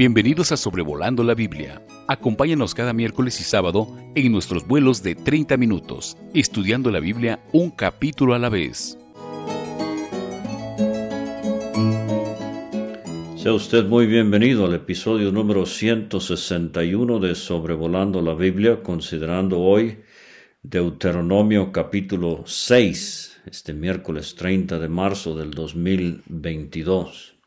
Bienvenidos 0.00 0.50
a 0.50 0.56
Sobrevolando 0.56 1.22
la 1.22 1.34
Biblia. 1.34 1.84
Acompáñanos 2.08 2.74
cada 2.74 2.94
miércoles 2.94 3.38
y 3.38 3.44
sábado 3.44 3.86
en 4.14 4.32
nuestros 4.32 4.66
vuelos 4.66 5.02
de 5.02 5.14
30 5.14 5.58
minutos, 5.58 6.16
estudiando 6.32 6.90
la 6.90 7.00
Biblia 7.00 7.44
un 7.52 7.70
capítulo 7.70 8.32
a 8.32 8.38
la 8.38 8.48
vez. 8.48 8.96
Sea 13.36 13.52
usted 13.52 13.84
muy 13.84 14.06
bienvenido 14.06 14.64
al 14.64 14.74
episodio 14.74 15.32
número 15.32 15.66
161 15.66 17.18
de 17.18 17.34
Sobrevolando 17.34 18.22
la 18.22 18.32
Biblia, 18.32 18.82
considerando 18.82 19.60
hoy 19.60 19.98
Deuteronomio 20.62 21.72
capítulo 21.72 22.44
6, 22.46 23.42
este 23.44 23.74
miércoles 23.74 24.34
30 24.34 24.78
de 24.78 24.88
marzo 24.88 25.36
del 25.36 25.50
2022. 25.50 27.39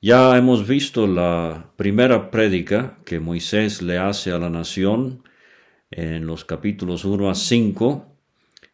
Ya 0.00 0.36
hemos 0.36 0.68
visto 0.68 1.08
la 1.08 1.72
primera 1.74 2.30
prédica 2.30 2.98
que 3.04 3.18
Moisés 3.18 3.82
le 3.82 3.98
hace 3.98 4.30
a 4.30 4.38
la 4.38 4.48
nación 4.48 5.24
en 5.90 6.24
los 6.24 6.44
capítulos 6.44 7.04
1 7.04 7.28
a 7.28 7.34
5. 7.34 8.06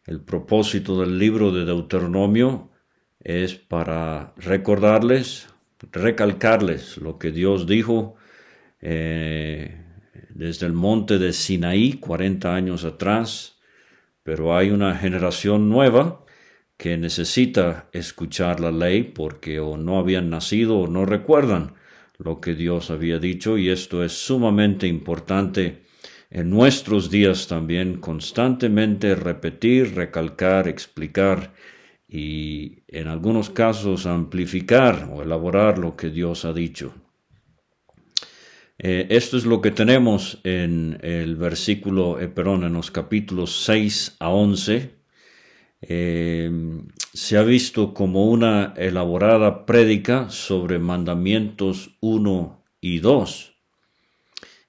El 0.05 0.21
propósito 0.21 1.01
del 1.01 1.17
libro 1.17 1.51
de 1.51 1.65
Deuteronomio 1.65 2.69
es 3.19 3.55
para 3.55 4.35
recordarles, 4.37 5.49
recalcarles 5.91 6.97
lo 6.97 7.17
que 7.17 7.31
Dios 7.31 7.65
dijo 7.65 8.17
eh, 8.79 9.83
desde 10.29 10.67
el 10.67 10.73
monte 10.73 11.17
de 11.17 11.33
Sinaí 11.33 11.93
40 11.93 12.53
años 12.53 12.85
atrás, 12.85 13.57
pero 14.21 14.55
hay 14.55 14.69
una 14.69 14.95
generación 14.95 15.69
nueva 15.69 16.23
que 16.77 16.97
necesita 16.97 17.89
escuchar 17.93 18.59
la 18.59 18.71
ley 18.71 19.03
porque 19.03 19.59
o 19.59 19.77
no 19.77 19.97
habían 19.97 20.29
nacido 20.29 20.79
o 20.79 20.87
no 20.87 21.05
recuerdan 21.05 21.73
lo 22.17 22.41
que 22.41 22.53
Dios 22.53 22.91
había 22.91 23.19
dicho 23.19 23.57
y 23.57 23.69
esto 23.69 24.03
es 24.03 24.13
sumamente 24.13 24.87
importante 24.87 25.85
en 26.29 26.49
nuestros 26.49 27.09
días 27.09 27.47
también 27.47 27.97
constantemente 27.99 29.15
repetir, 29.15 29.95
recalcar, 29.95 30.67
explicar 30.67 31.53
y 32.07 32.83
en 32.87 33.07
algunos 33.07 33.49
casos 33.49 34.05
amplificar 34.05 35.09
o 35.11 35.21
elaborar 35.21 35.77
lo 35.77 35.95
que 35.95 36.09
Dios 36.09 36.45
ha 36.45 36.53
dicho. 36.53 36.93
Eh, 38.77 39.07
esto 39.09 39.37
es 39.37 39.45
lo 39.45 39.61
que 39.61 39.71
tenemos 39.71 40.39
en 40.43 40.99
el 41.01 41.37
versículo, 41.37 42.19
eh, 42.19 42.27
perdón, 42.27 42.65
en 42.65 42.73
los 42.73 42.91
capítulos 42.91 43.63
6 43.63 44.17
a 44.19 44.29
11 44.29 44.91
eh, 45.87 46.51
se 47.13 47.37
ha 47.37 47.43
visto 47.43 47.93
como 47.93 48.25
una 48.25 48.73
elaborada 48.75 49.65
prédica 49.65 50.29
sobre 50.29 50.79
mandamientos 50.79 51.95
1 52.01 52.63
y 52.81 52.99
2. 52.99 53.53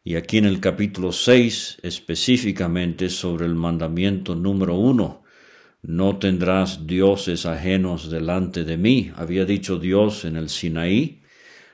Y 0.04 0.14
aquí 0.14 0.38
en 0.38 0.44
el 0.44 0.60
capítulo 0.60 1.12
6 1.12 1.78
específicamente 1.82 3.08
sobre 3.08 3.46
el 3.46 3.54
mandamiento 3.54 4.34
número 4.34 4.76
1. 4.76 5.22
No 5.82 6.18
tendrás 6.18 6.86
dioses 6.86 7.46
ajenos 7.46 8.10
delante 8.10 8.64
de 8.64 8.76
mí. 8.76 9.10
Había 9.16 9.44
dicho 9.44 9.78
Dios 9.78 10.24
en 10.24 10.36
el 10.36 10.48
Sinaí. 10.48 11.22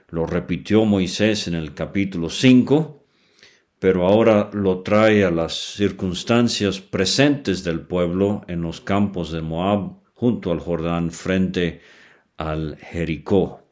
Lo 0.08 0.26
repitió 0.26 0.84
Moisés 0.84 1.48
en 1.48 1.54
el 1.54 1.74
capítulo 1.74 2.30
5 2.30 3.01
pero 3.82 4.06
ahora 4.06 4.48
lo 4.52 4.78
trae 4.82 5.24
a 5.24 5.32
las 5.32 5.54
circunstancias 5.74 6.78
presentes 6.78 7.64
del 7.64 7.80
pueblo 7.80 8.42
en 8.46 8.62
los 8.62 8.80
campos 8.80 9.32
de 9.32 9.42
Moab 9.42 9.94
junto 10.14 10.52
al 10.52 10.60
Jordán 10.60 11.10
frente 11.10 11.80
al 12.36 12.76
Jericó. 12.76 13.66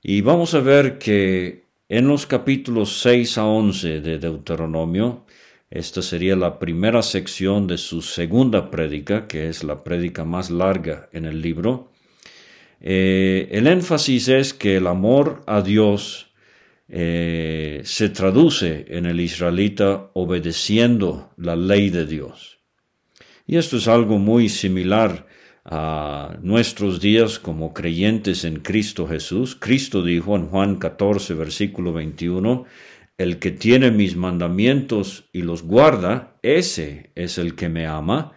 Y 0.00 0.20
vamos 0.20 0.54
a 0.54 0.60
ver 0.60 0.96
que 0.96 1.64
en 1.88 2.06
los 2.06 2.26
capítulos 2.26 3.00
6 3.00 3.38
a 3.38 3.46
11 3.46 4.00
de 4.00 4.20
Deuteronomio, 4.20 5.26
esta 5.70 6.00
sería 6.00 6.36
la 6.36 6.60
primera 6.60 7.02
sección 7.02 7.66
de 7.66 7.78
su 7.78 8.00
segunda 8.00 8.70
prédica, 8.70 9.26
que 9.26 9.48
es 9.48 9.64
la 9.64 9.82
prédica 9.82 10.24
más 10.24 10.50
larga 10.50 11.08
en 11.12 11.24
el 11.24 11.42
libro, 11.42 11.90
eh, 12.80 13.48
el 13.50 13.66
énfasis 13.66 14.28
es 14.28 14.54
que 14.54 14.76
el 14.76 14.86
amor 14.86 15.42
a 15.48 15.62
Dios 15.62 16.27
eh, 16.88 17.82
se 17.84 18.08
traduce 18.08 18.86
en 18.88 19.04
el 19.04 19.20
israelita 19.20 20.10
obedeciendo 20.14 21.30
la 21.36 21.54
ley 21.54 21.90
de 21.90 22.06
Dios. 22.06 22.58
Y 23.46 23.56
esto 23.56 23.76
es 23.76 23.88
algo 23.88 24.18
muy 24.18 24.48
similar 24.48 25.26
a 25.64 26.38
nuestros 26.40 27.00
días 27.00 27.38
como 27.38 27.74
creyentes 27.74 28.44
en 28.44 28.60
Cristo 28.60 29.06
Jesús. 29.06 29.54
Cristo 29.54 30.02
dijo 30.02 30.34
en 30.34 30.46
Juan 30.46 30.76
14, 30.76 31.34
versículo 31.34 31.92
21, 31.92 32.64
el 33.18 33.38
que 33.38 33.50
tiene 33.50 33.90
mis 33.90 34.16
mandamientos 34.16 35.28
y 35.32 35.42
los 35.42 35.62
guarda, 35.62 36.38
ese 36.42 37.10
es 37.14 37.36
el 37.36 37.54
que 37.54 37.68
me 37.68 37.86
ama, 37.86 38.32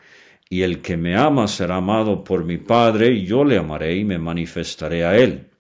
y 0.50 0.64
el 0.64 0.82
que 0.82 0.98
me 0.98 1.16
ama 1.16 1.48
será 1.48 1.78
amado 1.78 2.26
por 2.26 2.44
mi 2.44 2.58
Padre, 2.58 3.12
y 3.14 3.26
yo 3.26 3.46
le 3.46 3.58
amaré 3.58 3.96
y 3.96 4.04
me 4.04 4.18
manifestaré 4.18 5.06
a 5.06 5.18
él. 5.18 5.52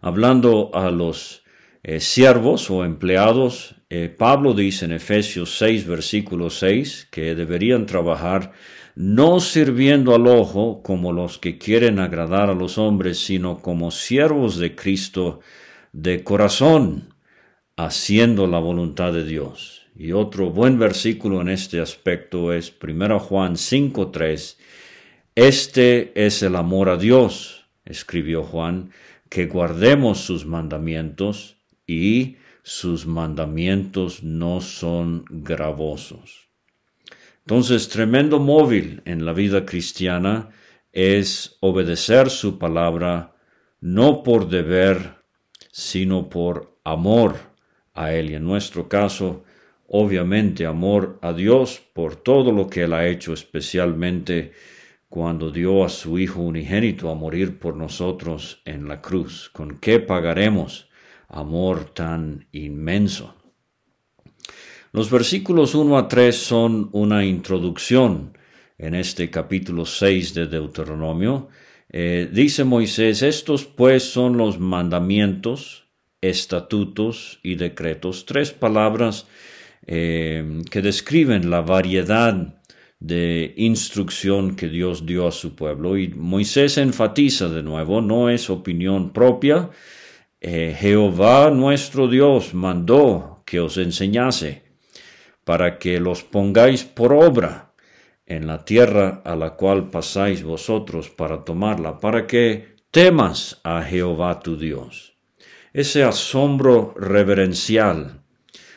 Hablando 0.00 0.70
a 0.72 0.90
los 0.90 1.42
eh, 1.82 2.00
siervos 2.00 2.70
o 2.70 2.84
empleados, 2.84 3.76
eh, 3.88 4.08
Pablo 4.08 4.54
dice 4.54 4.84
en 4.84 4.92
Efesios 4.92 5.56
6, 5.58 5.86
versículo 5.86 6.50
6, 6.50 7.08
que 7.10 7.34
deberían 7.34 7.86
trabajar 7.86 8.52
no 8.94 9.40
sirviendo 9.40 10.14
al 10.14 10.26
ojo 10.26 10.82
como 10.82 11.12
los 11.12 11.38
que 11.38 11.58
quieren 11.58 11.98
agradar 11.98 12.50
a 12.50 12.54
los 12.54 12.76
hombres, 12.76 13.18
sino 13.18 13.62
como 13.62 13.90
siervos 13.90 14.58
de 14.58 14.74
Cristo 14.76 15.40
de 15.92 16.22
corazón, 16.22 17.14
haciendo 17.76 18.46
la 18.46 18.58
voluntad 18.58 19.12
de 19.12 19.24
Dios. 19.24 19.86
Y 19.96 20.12
otro 20.12 20.50
buen 20.50 20.78
versículo 20.78 21.40
en 21.40 21.48
este 21.48 21.80
aspecto 21.80 22.52
es 22.52 22.72
1 22.80 23.18
Juan 23.20 23.56
5, 23.56 24.10
3. 24.10 24.58
Este 25.34 26.12
es 26.14 26.42
el 26.42 26.56
amor 26.56 26.90
a 26.90 26.96
Dios, 26.96 27.66
escribió 27.84 28.42
Juan, 28.42 28.90
que 29.30 29.46
guardemos 29.46 30.20
sus 30.20 30.44
mandamientos 30.44 31.59
y 31.90 32.36
sus 32.62 33.04
mandamientos 33.06 34.22
no 34.22 34.60
son 34.60 35.24
gravosos. 35.28 36.48
Entonces, 37.40 37.88
tremendo 37.88 38.38
móvil 38.38 39.02
en 39.06 39.24
la 39.24 39.32
vida 39.32 39.66
cristiana 39.66 40.50
es 40.92 41.56
obedecer 41.60 42.30
su 42.30 42.58
palabra 42.58 43.34
no 43.80 44.22
por 44.22 44.48
deber, 44.48 45.16
sino 45.72 46.28
por 46.28 46.78
amor 46.84 47.36
a 47.92 48.12
Él. 48.12 48.30
Y 48.30 48.34
en 48.34 48.44
nuestro 48.44 48.88
caso, 48.88 49.42
obviamente, 49.88 50.66
amor 50.66 51.18
a 51.22 51.32
Dios 51.32 51.82
por 51.92 52.14
todo 52.14 52.52
lo 52.52 52.68
que 52.68 52.84
Él 52.84 52.92
ha 52.92 53.08
hecho, 53.08 53.32
especialmente 53.32 54.52
cuando 55.08 55.50
dio 55.50 55.84
a 55.84 55.88
su 55.88 56.20
Hijo 56.20 56.40
unigénito 56.40 57.10
a 57.10 57.16
morir 57.16 57.58
por 57.58 57.76
nosotros 57.76 58.62
en 58.64 58.86
la 58.86 59.00
cruz. 59.00 59.50
¿Con 59.52 59.78
qué 59.78 59.98
pagaremos? 59.98 60.89
Amor 61.30 61.86
tan 61.94 62.46
inmenso. 62.52 63.34
Los 64.92 65.10
versículos 65.10 65.74
1 65.74 65.98
a 65.98 66.08
3 66.08 66.36
son 66.36 66.88
una 66.92 67.24
introducción 67.24 68.36
en 68.76 68.94
este 68.94 69.30
capítulo 69.30 69.86
6 69.86 70.34
de 70.34 70.46
Deuteronomio. 70.46 71.48
Eh, 71.92 72.28
dice 72.32 72.64
Moisés, 72.64 73.22
estos 73.22 73.64
pues 73.64 74.02
son 74.02 74.36
los 74.36 74.58
mandamientos, 74.58 75.84
estatutos 76.20 77.38
y 77.42 77.54
decretos, 77.54 78.26
tres 78.26 78.50
palabras 78.52 79.26
eh, 79.86 80.62
que 80.70 80.82
describen 80.82 81.50
la 81.50 81.62
variedad 81.62 82.60
de 83.00 83.54
instrucción 83.56 84.56
que 84.56 84.68
Dios 84.68 85.06
dio 85.06 85.26
a 85.26 85.32
su 85.32 85.54
pueblo. 85.54 85.96
Y 85.96 86.08
Moisés 86.08 86.78
enfatiza 86.78 87.48
de 87.48 87.62
nuevo, 87.62 88.00
no 88.00 88.28
es 88.28 88.50
opinión 88.50 89.12
propia, 89.12 89.70
eh, 90.40 90.74
Jehová 90.78 91.50
nuestro 91.50 92.08
Dios 92.08 92.54
mandó 92.54 93.42
que 93.44 93.60
os 93.60 93.76
enseñase 93.76 94.62
para 95.44 95.78
que 95.78 96.00
los 96.00 96.22
pongáis 96.22 96.84
por 96.84 97.12
obra 97.12 97.72
en 98.26 98.46
la 98.46 98.64
tierra 98.64 99.22
a 99.24 99.34
la 99.34 99.56
cual 99.56 99.90
pasáis 99.90 100.42
vosotros 100.42 101.10
para 101.10 101.44
tomarla, 101.44 101.98
para 101.98 102.26
que 102.26 102.76
temas 102.90 103.60
a 103.64 103.82
Jehová 103.82 104.40
tu 104.40 104.56
Dios. 104.56 105.14
Ese 105.72 106.04
asombro 106.04 106.94
reverencial, 106.96 108.22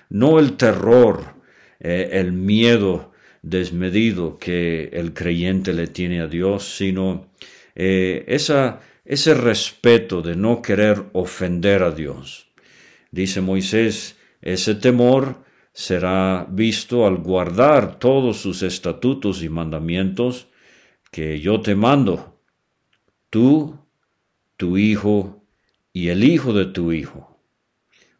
no 0.09 0.39
el 0.39 0.57
terror, 0.57 1.35
eh, 1.79 2.09
el 2.13 2.33
miedo 2.33 3.11
desmedido 3.41 4.37
que 4.37 4.85
el 4.93 5.13
creyente 5.13 5.73
le 5.73 5.87
tiene 5.87 6.21
a 6.21 6.27
Dios, 6.27 6.75
sino 6.77 7.27
eh, 7.75 8.23
esa 8.27 8.79
ese 9.05 9.33
respeto 9.33 10.21
de 10.21 10.35
no 10.35 10.61
querer 10.61 11.05
ofender 11.13 11.83
a 11.83 11.91
Dios. 11.91 12.47
Dice 13.11 13.41
Moisés, 13.41 14.17
ese 14.41 14.75
temor 14.75 15.43
será 15.73 16.47
visto 16.49 17.05
al 17.05 17.17
guardar 17.17 17.99
todos 17.99 18.37
sus 18.37 18.61
estatutos 18.63 19.43
y 19.43 19.49
mandamientos 19.49 20.47
que 21.11 21.39
yo 21.39 21.61
te 21.61 21.75
mando, 21.75 22.39
tú, 23.29 23.79
tu 24.57 24.77
hijo 24.77 25.43
y 25.91 26.09
el 26.09 26.23
hijo 26.23 26.53
de 26.53 26.65
tu 26.65 26.91
hijo. 26.91 27.39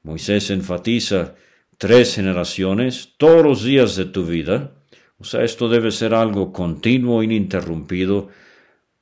Moisés 0.03 0.50
enfatiza 0.50 1.36
tres 1.77 2.15
generaciones, 2.15 3.13
todos 3.18 3.44
los 3.44 3.63
días 3.63 3.95
de 3.95 4.06
tu 4.06 4.25
vida. 4.25 4.74
O 5.18 5.24
sea, 5.24 5.44
esto 5.44 5.69
debe 5.69 5.91
ser 5.91 6.13
algo 6.13 6.51
continuo, 6.51 7.24
ininterrumpido. 7.24 8.29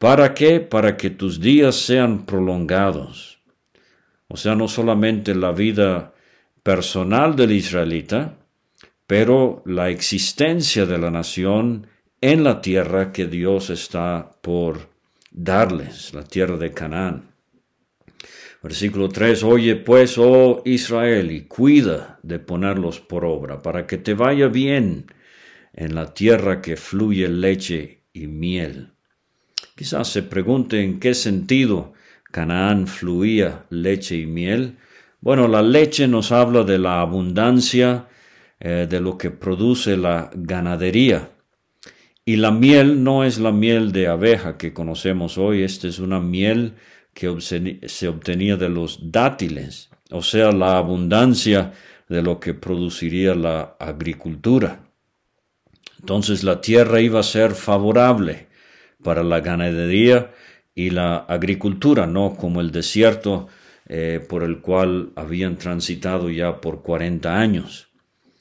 ¿Para 0.02 0.34
qué? 0.34 0.60
Para 0.60 0.98
que 0.98 1.12
tus 1.12 1.40
días 1.40 1.76
sean 1.76 2.26
prolongados. 2.26 3.40
O 4.30 4.36
sea, 4.36 4.56
no 4.56 4.68
solamente 4.68 5.36
la 5.36 5.52
vida 5.52 6.16
personal 6.64 7.36
del 7.36 7.52
israelita, 7.52 8.40
pero 9.06 9.62
la 9.64 9.92
existencia 9.92 10.88
de 10.88 10.98
la 10.98 11.12
nación 11.12 11.86
en 12.20 12.44
la 12.44 12.64
tierra 12.64 13.12
que 13.12 13.28
Dios 13.28 13.70
está 13.70 14.32
por 14.42 14.90
darles, 15.30 16.16
la 16.16 16.24
tierra 16.24 16.58
de 16.58 16.72
Canaán. 16.72 17.36
Versículo 18.64 19.08
3, 19.08 19.44
Oye 19.44 19.76
pues, 19.76 20.18
oh 20.18 20.64
Israel, 20.66 21.32
y 21.32 21.42
cuida 21.42 22.18
de 22.24 22.40
ponerlos 22.40 23.00
por 23.00 23.24
obra, 23.24 23.62
para 23.62 23.86
que 23.86 24.00
te 24.00 24.16
vaya 24.16 24.48
bien 24.48 25.06
en 25.74 25.94
la 25.94 26.12
tierra 26.12 26.60
que 26.60 26.76
fluye 26.76 27.28
leche 27.28 28.02
y 28.14 28.26
miel. 28.26 28.91
Quizás 29.82 30.10
se 30.10 30.22
pregunte 30.22 30.84
en 30.84 31.00
qué 31.00 31.16
sentido 31.16 31.94
Canaán 32.32 32.86
fluía 32.86 33.66
leche 33.72 34.16
y 34.16 34.28
miel. 34.28 34.78
Bueno, 35.22 35.48
la 35.48 35.64
leche 35.64 36.08
nos 36.08 36.32
habla 36.32 36.62
de 36.62 36.78
la 36.78 37.02
abundancia 37.02 38.06
eh, 38.60 38.86
de 38.88 39.00
lo 39.02 39.18
que 39.18 39.32
produce 39.32 39.98
la 39.98 40.30
ganadería. 40.36 41.32
Y 42.24 42.36
la 42.36 42.52
miel 42.52 43.04
no 43.04 43.24
es 43.24 43.40
la 43.40 43.52
miel 43.52 43.92
de 43.92 44.08
abeja 44.08 44.56
que 44.56 44.72
conocemos 44.72 45.40
hoy, 45.40 45.64
esta 45.64 45.88
es 45.88 45.98
una 45.98 46.20
miel 46.20 46.76
que 47.16 47.36
se 47.42 48.08
obtenía 48.08 48.58
de 48.58 48.70
los 48.70 49.12
dátiles, 49.12 49.90
o 50.12 50.22
sea, 50.22 50.52
la 50.52 50.78
abundancia 50.78 51.74
de 52.08 52.22
lo 52.22 52.40
que 52.40 52.54
produciría 52.54 53.34
la 53.34 53.78
agricultura. 53.80 54.84
Entonces 56.00 56.44
la 56.44 56.62
tierra 56.62 57.02
iba 57.02 57.20
a 57.22 57.24
ser 57.24 57.56
favorable 57.56 58.51
para 59.04 59.24
la 59.24 59.42
ganadería 59.42 60.32
y 60.74 60.90
la 60.90 61.18
agricultura, 61.18 62.08
no 62.08 62.36
como 62.36 62.62
el 62.62 62.72
desierto 62.72 63.48
eh, 63.88 64.20
por 64.28 64.44
el 64.44 64.62
cual 64.62 65.12
habían 65.16 65.58
transitado 65.58 66.30
ya 66.30 66.62
por 66.62 66.82
40 66.82 67.38
años. 67.38 67.90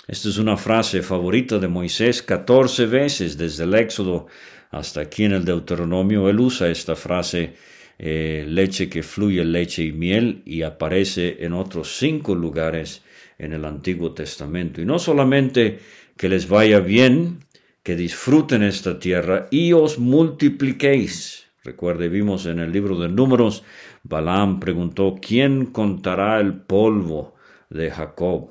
Esta 0.07 0.29
es 0.29 0.39
una 0.39 0.57
frase 0.57 1.03
favorita 1.03 1.59
de 1.59 1.69
Moisés 1.69 2.23
14 2.23 2.87
veces 2.87 3.37
desde 3.37 3.65
el 3.65 3.75
Éxodo 3.75 4.27
hasta 4.71 5.01
aquí 5.01 5.25
en 5.25 5.33
el 5.33 5.45
Deuteronomio. 5.45 6.29
Él 6.29 6.41
usa 6.41 6.69
esta 6.69 6.97
frase 6.97 7.55
eh, 7.99 8.45
leche 8.49 8.89
que 8.89 9.03
fluye 9.03 9.45
leche 9.45 9.85
y 9.85 9.93
miel 9.93 10.43
y 10.47 10.63
aparece 10.63 11.45
en 11.45 11.53
otros 11.53 11.97
cinco 11.99 12.35
lugares 12.35 13.03
en 13.39 13.53
el 13.53 13.65
Antiguo 13.65 14.13
Testamento. 14.13 14.81
Y 14.81 14.85
no 14.85 14.99
solamente 14.99 15.79
que 16.17 16.29
les 16.29 16.49
vaya 16.49 16.81
bien, 16.81 17.41
que 17.83 17.97
disfruten 17.97 18.63
esta 18.63 18.99
tierra 18.99 19.47
y 19.51 19.73
os 19.73 19.99
multipliquéis. 19.99 21.47
Recuerde, 21.63 22.09
vimos 22.09 22.47
en 22.47 22.59
el 22.59 22.73
libro 22.73 22.99
de 22.99 23.09
Números, 23.09 23.63
Balaam 24.03 24.61
preguntó, 24.61 25.19
¿quién 25.21 25.67
contará 25.67 26.41
el 26.41 26.55
polvo 26.55 27.35
de 27.69 27.91
Jacob? 27.91 28.51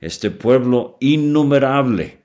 Este 0.00 0.30
pueblo 0.30 0.96
innumerable 1.00 2.18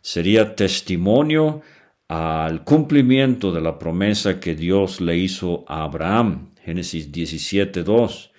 sería 0.00 0.54
testimonio 0.54 1.62
al 2.08 2.64
cumplimiento 2.64 3.52
de 3.52 3.60
la 3.60 3.78
promesa 3.78 4.40
que 4.40 4.54
Dios 4.54 5.00
le 5.00 5.16
hizo 5.16 5.64
a 5.68 5.84
Abraham. 5.84 6.50
Génesis 6.62 7.10
17.2. 7.12 8.30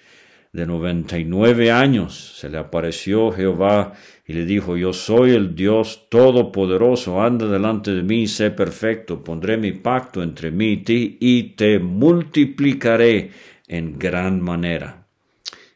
De 0.56 0.66
99 0.66 1.70
años 1.70 2.38
se 2.40 2.50
le 2.50 2.58
apareció 2.58 3.30
Jehová 3.30 3.92
y 4.26 4.32
le 4.32 4.46
dijo, 4.46 4.78
yo 4.78 4.94
soy 4.94 5.32
el 5.32 5.54
Dios 5.54 6.08
todopoderoso, 6.08 7.22
anda 7.22 7.46
delante 7.46 7.94
de 7.94 8.04
mí, 8.04 8.26
sé 8.26 8.52
perfecto, 8.52 9.22
pondré 9.22 9.58
mi 9.58 9.74
pacto 9.74 10.24
entre 10.24 10.52
mí 10.52 10.68
y 10.68 10.78
ti 10.78 11.18
y 11.20 11.44
te 11.58 11.80
multiplicaré 11.80 13.32
en 13.68 14.00
gran 14.00 14.40
manera. 14.40 15.08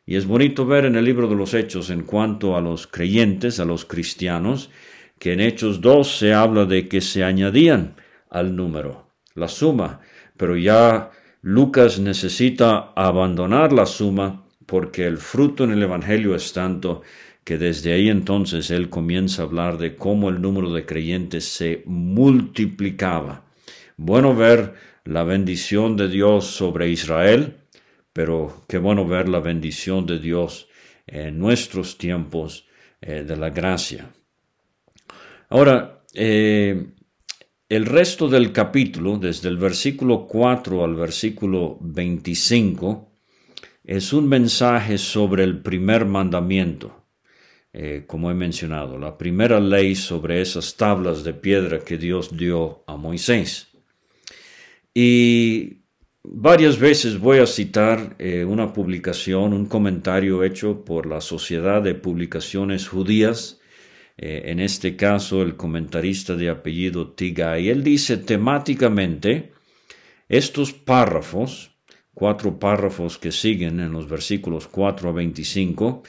Y 0.06 0.16
es 0.16 0.26
bonito 0.26 0.66
ver 0.66 0.86
en 0.86 0.96
el 0.96 1.04
libro 1.04 1.28
de 1.28 1.36
los 1.36 1.54
Hechos 1.54 1.90
en 1.90 2.04
cuanto 2.04 2.56
a 2.56 2.62
los 2.62 2.88
creyentes, 2.88 3.60
a 3.60 3.66
los 3.66 3.84
cristianos, 3.84 4.70
que 5.20 5.34
en 5.34 5.42
Hechos 5.42 5.82
2 5.82 6.20
se 6.20 6.34
habla 6.34 6.64
de 6.64 6.88
que 6.88 7.02
se 7.02 7.26
añadían 7.26 7.96
al 8.30 8.56
número, 8.56 9.10
la 9.36 9.50
suma, 9.50 10.00
pero 10.38 10.56
ya 10.56 11.12
Lucas 11.42 12.00
necesita 12.00 12.94
abandonar 12.96 13.74
la 13.74 13.86
suma 13.86 14.46
porque 14.70 15.08
el 15.08 15.18
fruto 15.18 15.64
en 15.64 15.72
el 15.72 15.82
Evangelio 15.82 16.36
es 16.36 16.54
tanto 16.54 17.02
que 17.44 17.58
desde 17.58 17.92
ahí 17.92 18.08
entonces 18.08 18.70
él 18.70 18.88
comienza 18.90 19.42
a 19.42 19.46
hablar 19.46 19.80
de 19.80 19.96
cómo 19.96 20.30
el 20.30 20.40
número 20.40 20.72
de 20.72 20.86
creyentes 20.86 21.46
se 21.46 21.82
multiplicaba. 21.88 23.46
Bueno 23.98 24.36
ver 24.36 24.76
la 25.06 25.24
bendición 25.24 25.98
de 25.98 26.08
Dios 26.08 26.46
sobre 26.46 26.88
Israel, 26.90 27.58
pero 28.14 28.64
qué 28.68 28.78
bueno 28.78 29.08
ver 29.08 29.28
la 29.28 29.40
bendición 29.40 30.06
de 30.06 30.20
Dios 30.20 30.68
en 31.08 31.40
nuestros 31.40 31.98
tiempos 31.98 32.68
eh, 33.02 33.24
de 33.24 33.38
la 33.38 33.50
gracia. 33.50 34.12
Ahora, 35.50 36.04
eh, 36.14 36.92
el 37.68 37.86
resto 37.88 38.28
del 38.28 38.52
capítulo, 38.52 39.18
desde 39.18 39.50
el 39.50 39.58
versículo 39.58 40.28
4 40.28 40.84
al 40.84 40.94
versículo 40.94 41.80
25, 41.82 43.09
es 43.90 44.14
un 44.14 44.30
mensaje 44.30 45.00
sobre 45.00 45.44
el 45.44 45.64
primer 45.64 46.06
mandamiento, 46.06 47.08
eh, 47.74 48.04
como 48.06 48.30
he 48.30 48.36
mencionado, 48.36 49.00
la 49.00 49.18
primera 49.18 49.60
ley 49.60 49.96
sobre 49.96 50.42
esas 50.42 50.76
tablas 50.76 51.24
de 51.24 51.34
piedra 51.34 51.80
que 51.80 51.98
Dios 51.98 52.38
dio 52.38 52.84
a 52.86 52.98
Moisés. 52.98 53.70
Y 54.94 55.80
varias 56.22 56.78
veces 56.78 57.20
voy 57.20 57.40
a 57.40 57.48
citar 57.48 58.16
eh, 58.20 58.46
una 58.46 58.74
publicación, 58.74 59.54
un 59.54 59.66
comentario 59.66 60.44
hecho 60.44 60.86
por 60.86 61.08
la 61.08 61.20
Sociedad 61.20 61.82
de 61.82 61.96
Publicaciones 61.96 62.88
Judías, 62.88 63.60
eh, 64.18 64.52
en 64.52 64.60
este 64.60 64.98
caso 64.98 65.42
el 65.42 65.56
comentarista 65.56 66.36
de 66.36 66.52
apellido 66.52 67.16
y 67.20 67.70
él 67.70 67.84
dice 67.84 68.18
temáticamente, 68.18 69.52
estos 70.28 70.74
párrafos, 70.74 71.79
cuatro 72.20 72.60
párrafos 72.60 73.18
que 73.18 73.32
siguen 73.32 73.80
en 73.80 73.94
los 73.94 74.10
versículos 74.10 74.68
4 74.68 75.10
a 75.10 75.14
25, 75.14 76.04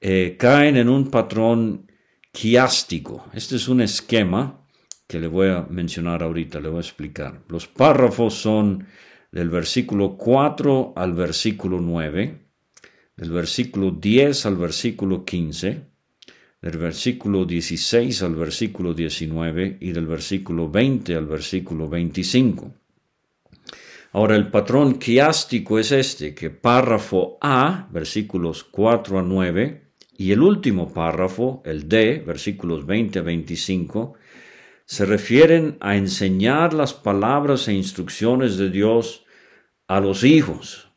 eh, 0.00 0.36
caen 0.38 0.78
en 0.78 0.88
un 0.88 1.10
patrón 1.10 1.86
quiástico. 2.32 3.26
Este 3.34 3.56
es 3.56 3.68
un 3.68 3.82
esquema 3.82 4.64
que 5.06 5.20
le 5.20 5.26
voy 5.26 5.48
a 5.48 5.66
mencionar 5.68 6.22
ahorita, 6.22 6.60
le 6.60 6.70
voy 6.70 6.78
a 6.78 6.80
explicar. 6.80 7.42
Los 7.48 7.66
párrafos 7.66 8.32
son 8.32 8.86
del 9.30 9.50
versículo 9.50 10.16
4 10.16 10.94
al 10.96 11.12
versículo 11.12 11.78
9, 11.78 12.40
del 13.16 13.30
versículo 13.30 13.90
10 13.90 14.46
al 14.46 14.56
versículo 14.56 15.26
15, 15.26 15.82
del 16.62 16.78
versículo 16.78 17.44
16 17.44 18.22
al 18.22 18.34
versículo 18.34 18.94
19 18.94 19.76
y 19.78 19.92
del 19.92 20.06
versículo 20.06 20.70
20 20.70 21.14
al 21.16 21.26
versículo 21.26 21.86
25. 21.86 22.79
Ahora 24.12 24.34
el 24.34 24.50
patrón 24.50 24.94
quiástico 24.94 25.78
es 25.78 25.92
este, 25.92 26.34
que 26.34 26.50
párrafo 26.50 27.38
A, 27.40 27.88
versículos 27.92 28.64
4 28.64 29.20
a 29.20 29.22
9, 29.22 29.92
y 30.18 30.32
el 30.32 30.42
último 30.42 30.92
párrafo, 30.92 31.62
el 31.64 31.88
D, 31.88 32.22
versículos 32.26 32.84
20 32.86 33.20
a 33.20 33.22
25, 33.22 34.14
se 34.84 35.06
refieren 35.06 35.76
a 35.80 35.96
enseñar 35.96 36.74
las 36.74 36.92
palabras 36.92 37.68
e 37.68 37.72
instrucciones 37.72 38.56
de 38.56 38.70
Dios 38.70 39.24
a 39.86 40.00
los 40.00 40.24
hijos. 40.24 40.90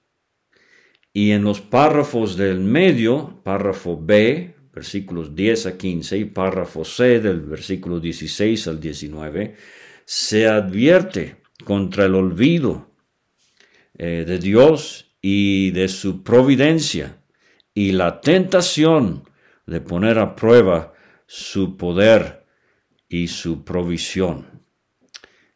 Y 1.14 1.32
en 1.32 1.44
los 1.44 1.62
párrafos 1.62 2.36
del 2.36 2.60
medio, 2.60 3.42
párrafo 3.44 3.96
B, 4.02 4.56
versículos 4.74 5.36
10 5.36 5.68
a 5.68 5.78
15 5.78 6.18
y 6.18 6.26
párrafo 6.26 6.84
C 6.84 7.20
del 7.20 7.42
versículo 7.42 8.00
16 8.00 8.68
al 8.68 8.80
19, 8.80 9.56
se 10.04 10.48
advierte 10.48 11.44
contra 11.64 12.06
el 12.06 12.16
olvido 12.16 12.93
eh, 13.98 14.26
de 14.28 14.40
Dios 14.40 15.16
y 15.22 15.72
de 15.72 15.88
su 15.88 16.24
providencia 16.24 17.18
y 17.74 17.92
la 17.92 18.22
tentación 18.22 19.24
de 19.66 19.82
poner 19.82 20.20
a 20.20 20.36
prueba 20.36 20.94
su 21.26 21.78
poder 21.78 22.46
y 23.08 23.28
su 23.28 23.64
provisión. 23.64 24.62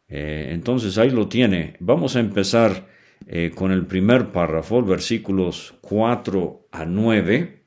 Eh, 0.08 0.48
entonces 0.50 0.96
ahí 0.98 1.10
lo 1.10 1.28
tiene. 1.28 1.76
Vamos 1.80 2.16
a 2.16 2.20
empezar 2.20 2.88
eh, 3.26 3.52
con 3.54 3.72
el 3.72 3.86
primer 3.86 4.32
párrafo, 4.32 4.82
versículos 4.82 5.74
4 5.82 6.68
a 6.72 6.84
9 6.84 7.58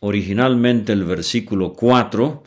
originalmente 0.00 0.92
el 0.92 1.04
versículo 1.04 1.74
4, 1.74 2.42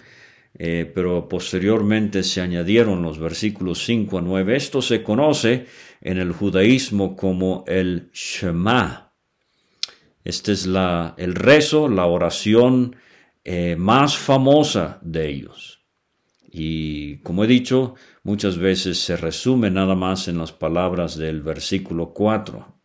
eh, 0.55 0.91
pero 0.93 1.27
posteriormente 1.27 2.24
se 2.24 2.41
añadieron 2.41 3.01
los 3.01 3.17
versículos 3.17 3.83
5 3.86 4.19
a 4.19 4.22
9. 4.22 4.55
Esto 4.55 4.81
se 4.81 5.01
conoce 5.01 5.65
en 6.01 6.19
el 6.19 6.31
judaísmo 6.31 7.15
como 7.15 7.63
el 7.67 8.10
Shema. 8.13 9.13
Este 10.24 10.53
es 10.53 10.65
el 11.17 11.36
rezo, 11.36 11.89
la 11.89 12.05
oración 12.05 12.95
eh, 13.43 13.75
más 13.77 14.15
famosa 14.15 15.00
de 15.01 15.29
ellos. 15.29 15.81
Y 16.50 17.17
como 17.17 17.43
he 17.43 17.48
dicho, 17.48 17.95
muchas 18.22 18.57
veces 18.57 19.00
se 19.00 19.17
resume 19.17 19.72
nada 19.72 19.95
más 19.95 20.27
en 20.27 20.38
las 20.38 20.51
palabras 20.51 21.17
del 21.17 21.41
versículo 21.41 22.13
4. 22.13 22.79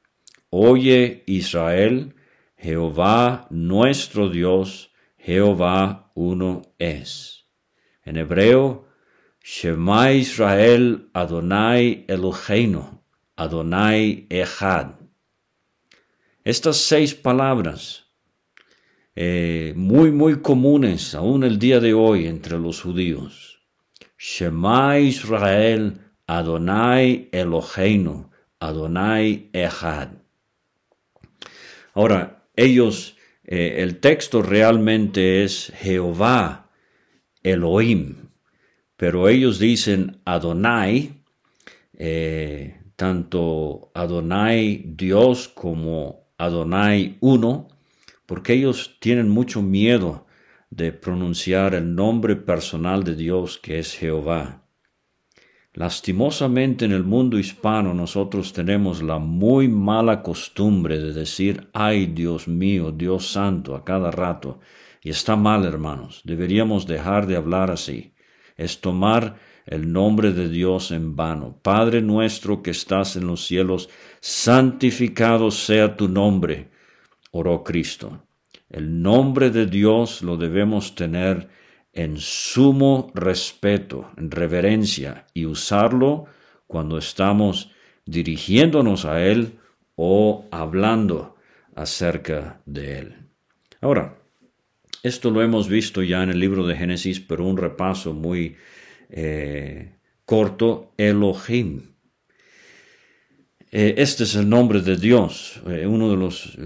Oye 0.51 1.23
Israel, 1.27 2.15
Jehová 2.57 3.47
nuestro 3.51 4.31
Dios, 4.31 4.91
Jehová 5.19 6.11
uno 6.15 6.63
es. 6.79 7.38
En 8.09 8.17
hebreo, 8.17 8.87
Shema 9.45 10.13
Israel 10.13 11.11
Adonai 11.13 12.07
Eloheinu, 12.09 13.03
Adonai 13.37 14.27
Echad. 14.31 14.95
Estas 16.43 16.79
seis 16.79 17.15
palabras, 17.15 18.07
eh, 19.15 19.75
muy, 19.77 20.11
muy 20.11 20.41
comunes 20.41 21.15
aún 21.15 21.45
el 21.45 21.59
día 21.59 21.81
de 21.81 21.93
hoy 21.93 22.27
entre 22.27 22.59
los 22.59 22.81
judíos. 22.81 23.61
Shema 24.17 24.99
Israel 25.01 26.01
Adonai 26.27 27.29
Eloheinu, 27.31 28.31
Adonai 28.59 29.51
Echad. 29.53 30.13
Ahora, 31.93 32.47
ellos, 32.57 33.19
eh, 33.45 33.83
el 33.83 34.01
texto 34.01 34.41
realmente 34.41 35.45
es 35.45 35.75
Jehová, 35.77 36.68
Elohim, 37.51 38.17
pero 38.97 39.29
ellos 39.29 39.59
dicen 39.59 40.21
Adonai, 40.25 41.23
eh, 41.95 42.81
tanto 42.97 43.91
Adonai 43.95 44.83
Dios 44.87 45.49
como 45.49 46.29
Adonai 46.37 47.17
uno, 47.21 47.69
porque 48.27 48.55
ellos 48.55 48.97
tienen 49.01 49.29
mucho 49.29 49.63
miedo 49.63 50.27
de 50.71 50.93
pronunciar 50.93 51.75
el 51.75 51.95
nombre 51.95 52.37
personal 52.37 53.05
de 53.05 53.15
Dios 53.15 53.59
que 53.59 53.79
es 53.79 53.95
Jehová. 53.95 54.65
Lastimosamente 55.75 56.85
en 56.87 56.93
el 56.93 57.05
mundo 57.05 57.39
hispano 57.39 57.95
nosotros 57.95 58.53
tenemos 58.53 59.03
la 59.03 59.19
muy 59.19 59.69
mala 59.69 60.23
costumbre 60.23 60.99
de 60.99 61.13
decir, 61.13 61.69
ay 61.73 62.07
Dios 62.07 62.49
mío, 62.49 62.91
Dios 62.91 63.31
santo 63.31 63.77
a 63.77 63.85
cada 63.85 64.11
rato. 64.11 64.59
Y 65.09 65.11
está 65.11 65.37
mal, 65.37 65.65
hermanos. 65.65 66.21
Deberíamos 66.23 66.87
dejar 66.87 67.27
de 67.27 67.37
hablar 67.37 67.71
así. 67.71 68.13
Es 68.59 68.83
tomar 68.83 69.39
el 69.65 69.91
nombre 69.91 70.35
de 70.35 70.51
Dios 70.51 70.91
en 70.91 71.17
vano. 71.17 71.59
Padre 71.63 72.03
nuestro 72.03 72.63
que 72.63 72.73
estás 72.73 73.17
en 73.17 73.27
los 73.27 73.47
cielos, 73.47 73.89
santificado 74.21 75.51
sea 75.51 75.97
tu 75.97 76.09
nombre, 76.11 76.69
oró 77.31 77.65
Cristo. 77.65 78.27
El 78.69 79.01
nombre 79.01 79.49
de 79.49 79.65
Dios 79.65 80.21
lo 80.21 80.37
debemos 80.37 80.95
tener 80.95 81.49
en 81.95 82.19
sumo 82.19 83.11
respeto, 83.15 84.11
en 84.19 84.31
reverencia, 84.31 85.25
y 85.33 85.47
usarlo 85.47 86.27
cuando 86.67 86.99
estamos 86.99 87.71
dirigiéndonos 88.05 89.07
a 89.07 89.25
Él 89.25 89.59
o 89.97 90.45
hablando 90.51 91.37
acerca 91.75 92.61
de 92.67 92.99
Él. 92.99 93.17
Ahora, 93.81 94.19
esto 95.03 95.31
lo 95.31 95.43
hemos 95.43 95.69
visto 95.69 96.03
ya 96.03 96.23
en 96.23 96.31
el 96.31 96.41
libro 96.41 96.67
de 96.67 96.77
Génesis, 96.77 97.21
pero 97.21 97.47
un 97.47 97.57
repaso 97.57 98.13
muy 98.13 98.57
eh, 99.11 99.95
corto, 100.25 100.93
Elohim. 100.97 101.95
Eh, 103.71 103.95
este 103.99 104.25
es 104.25 104.35
el 104.35 104.49
nombre 104.49 104.81
de 104.81 104.97
Dios, 104.97 105.61
eh, 105.67 105.87
uno 105.87 106.11
de 106.11 106.17
los 106.17 106.59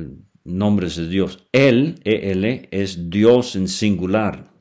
nombres 0.45 0.97
de 0.97 1.09
Dios. 1.09 1.47
Él, 1.53 2.01
E-L, 2.05 2.69
es 2.71 3.11
Dios 3.11 3.57
en 3.57 3.69
singular. 3.69 4.53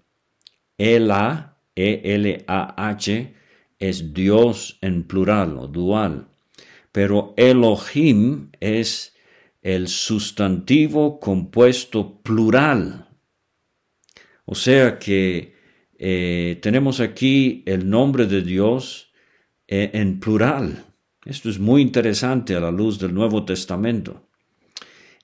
Ela, 0.78 1.58
E-L-A-H, 1.76 3.34
es 3.80 4.14
Dios 4.14 4.78
en 4.82 5.04
plural 5.04 5.58
o 5.58 5.68
dual. 5.68 6.28
Pero 6.92 7.34
Elohim 7.38 8.50
es 8.60 9.16
el 9.62 9.88
sustantivo 9.88 11.20
compuesto 11.20 12.22
plural. 12.22 13.08
O 14.52 14.56
sea 14.56 15.00
que 15.00 15.56
eh, 15.98 16.60
tenemos 16.62 17.00
aquí 17.00 17.64
el 17.66 17.90
nombre 17.90 18.26
de 18.26 18.42
Dios 18.42 19.14
eh, 19.66 19.92
en 19.94 20.20
plural. 20.20 20.84
Esto 21.24 21.50
es 21.50 21.58
muy 21.58 21.82
interesante 21.82 22.54
a 22.54 22.60
la 22.60 22.70
luz 22.70 23.00
del 23.00 23.14
Nuevo 23.14 23.46
Testamento. 23.46 24.28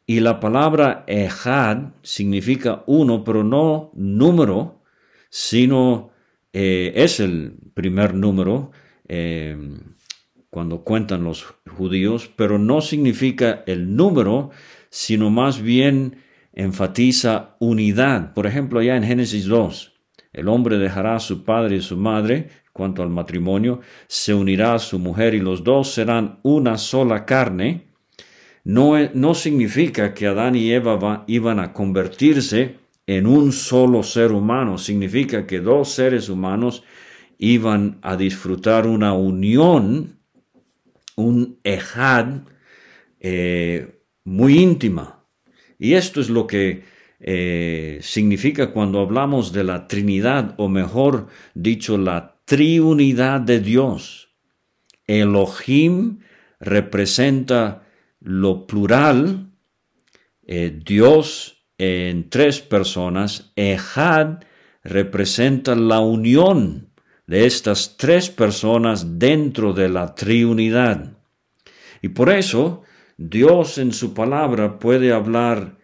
Y 0.05 0.21
la 0.21 0.39
palabra 0.39 1.03
Ejad 1.07 1.89
significa 2.03 2.85
uno, 2.87 3.25
pero 3.25 3.43
no 3.43 3.91
número, 3.95 4.81
sino 5.29 6.11
eh, 6.53 6.93
es 6.95 7.19
el 7.19 7.57
primer 7.73 8.13
número 8.13 8.71
em, 9.09 9.95
cuando 10.49 10.85
cuentan 10.85 11.25
los 11.25 11.43
judíos, 11.69 12.31
pero 12.33 12.57
no 12.57 12.79
significa 12.79 13.65
el 13.67 13.93
número, 13.93 14.51
sino 14.89 15.29
más 15.29 15.61
bien 15.61 16.26
enfatiza 16.57 17.55
unidad. 17.59 18.33
Por 18.33 18.47
ejemplo, 18.47 18.79
allá 18.79 18.97
en 18.97 19.03
Génesis 19.03 19.45
2, 19.45 19.93
el 20.33 20.47
hombre 20.47 20.79
dejará 20.79 21.15
a 21.15 21.19
su 21.19 21.43
padre 21.43 21.75
y 21.75 21.81
su 21.81 21.97
madre, 21.97 22.49
cuanto 22.73 23.03
al 23.03 23.09
matrimonio, 23.09 23.81
se 24.07 24.33
unirá 24.33 24.73
a 24.73 24.79
su 24.79 24.97
mujer 24.97 25.35
y 25.35 25.39
los 25.39 25.63
dos 25.63 25.91
serán 25.91 26.39
una 26.41 26.79
sola 26.79 27.25
carne. 27.25 27.91
No, 28.63 28.93
no 29.13 29.35
significa 29.35 30.15
que 30.15 30.25
Adán 30.25 30.55
y 30.55 30.71
Eva 30.71 31.25
iban 31.27 31.59
a 31.59 31.73
convertirse 31.73 32.77
en 33.05 33.27
un 33.27 33.51
solo 33.51 34.01
ser 34.01 34.31
humano. 34.31 34.79
Significa 34.79 35.45
que 35.45 35.59
dos 35.59 35.89
seres 35.89 36.27
humanos 36.27 36.83
iban 37.37 37.99
a 38.01 38.17
disfrutar 38.17 38.87
una 38.87 39.13
unión, 39.13 40.17
un 41.15 41.59
ejad 41.63 42.41
eh, 43.19 44.01
muy 44.23 44.57
íntima. 44.57 45.16
Y 45.79 45.93
esto 45.93 46.21
es 46.21 46.29
lo 46.29 46.47
que 46.47 46.83
eh, 47.19 47.99
significa 48.01 48.71
cuando 48.71 48.99
hablamos 48.99 49.51
de 49.51 49.63
la 49.63 49.87
Trinidad, 49.87 50.53
o 50.57 50.69
mejor 50.69 51.27
dicho, 51.53 51.97
la 51.97 52.37
triunidad 52.45 53.41
de 53.41 53.59
Dios. 53.59 54.29
Elohim 55.05 56.19
representa 56.59 57.83
lo 58.19 58.67
plural, 58.67 59.51
eh, 60.45 60.79
Dios 60.83 61.65
en 61.77 62.29
tres 62.29 62.61
personas, 62.61 63.51
Ejad 63.55 64.39
representa 64.83 65.75
la 65.75 65.99
unión 65.99 66.89
de 67.27 67.45
estas 67.45 67.97
tres 67.97 68.29
personas 68.29 69.19
dentro 69.19 69.73
de 69.73 69.89
la 69.89 70.15
triunidad. 70.15 71.17
Y 72.01 72.09
por 72.09 72.29
eso 72.29 72.83
Dios 73.17 73.79
en 73.79 73.93
su 73.93 74.13
palabra 74.13 74.77
puede 74.77 75.11
hablar 75.11 75.77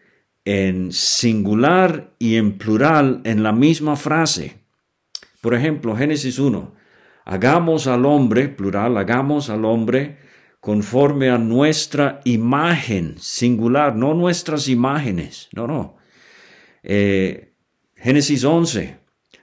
en 0.46 0.92
singular 0.92 2.13
y 2.20 2.36
en 2.36 2.58
plural 2.58 3.22
en 3.24 3.44
la 3.44 3.52
misma 3.52 3.96
frase. 3.96 4.62
Por 5.42 5.56
ejemplo, 5.56 5.96
Génesis 5.96 6.38
1, 6.38 6.75
hagamos 7.25 7.88
al 7.88 8.06
hombre, 8.06 8.50
plural, 8.50 8.98
hagamos 8.98 9.50
al 9.50 9.66
hombre 9.66 10.20
conforme 10.60 11.30
a 11.30 11.38
nuestra 11.38 12.22
imagen 12.24 13.16
singular, 13.18 13.96
no 13.96 14.13
nuestras 14.13 14.70
imágenes, 14.70 15.50
no, 15.54 15.68
no. 15.68 15.98
Eh, 16.84 17.54
Génesis 17.96 18.44
11, 18.44 18.98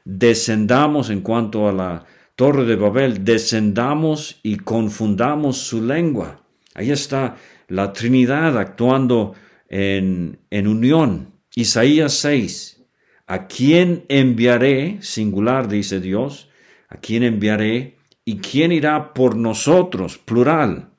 descendamos 0.05 1.11
en 1.11 1.23
cuanto 1.23 1.69
a 1.69 1.73
la 1.73 2.05
torre 2.37 2.65
de 2.65 2.77
Babel, 2.77 3.25
descendamos 3.25 4.39
y 4.43 4.57
confundamos 4.57 5.59
su 5.59 5.83
lengua. 5.83 6.43
Ahí 6.75 6.91
está 6.91 7.37
la 7.71 7.93
Trinidad 7.93 8.59
actuando 8.59 9.35
en, 9.69 10.39
en 10.51 10.67
unión. 10.67 11.33
Isaías 11.55 12.13
6, 12.15 12.83
¿a 13.27 13.47
quién 13.47 14.05
enviaré? 14.09 14.99
Singular, 15.01 15.69
dice 15.69 16.01
Dios, 16.01 16.51
¿a 16.89 16.99
quién 16.99 17.23
enviaré? 17.23 17.97
¿Y 18.25 18.39
quién 18.39 18.73
irá 18.73 19.15
por 19.15 19.37
nosotros? 19.37 20.19
Plural. 20.19 20.91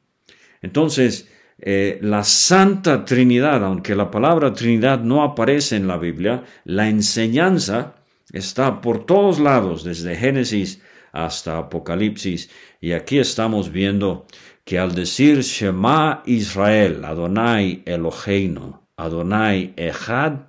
Entonces, 0.61 1.29
eh, 1.59 1.99
la 2.01 2.23
Santa 2.23 3.05
Trinidad, 3.05 3.63
aunque 3.63 3.95
la 3.95 4.09
palabra 4.09 4.53
Trinidad 4.53 5.01
no 5.01 5.23
aparece 5.23 5.75
en 5.75 5.87
la 5.87 5.97
Biblia, 5.97 6.43
la 6.65 6.89
enseñanza 6.89 7.95
está 8.31 8.81
por 8.81 9.05
todos 9.05 9.39
lados, 9.39 9.83
desde 9.83 10.15
Génesis 10.15 10.81
hasta 11.11 11.57
Apocalipsis, 11.57 12.49
y 12.79 12.93
aquí 12.93 13.19
estamos 13.19 13.71
viendo 13.71 14.25
que 14.63 14.77
al 14.79 14.93
decir 14.93 15.41
Shema 15.41 16.23
Israel, 16.25 17.03
Adonai 17.05 17.83
Eloheinu, 17.85 18.79
Adonai 18.97 19.73
Echad, 19.75 20.47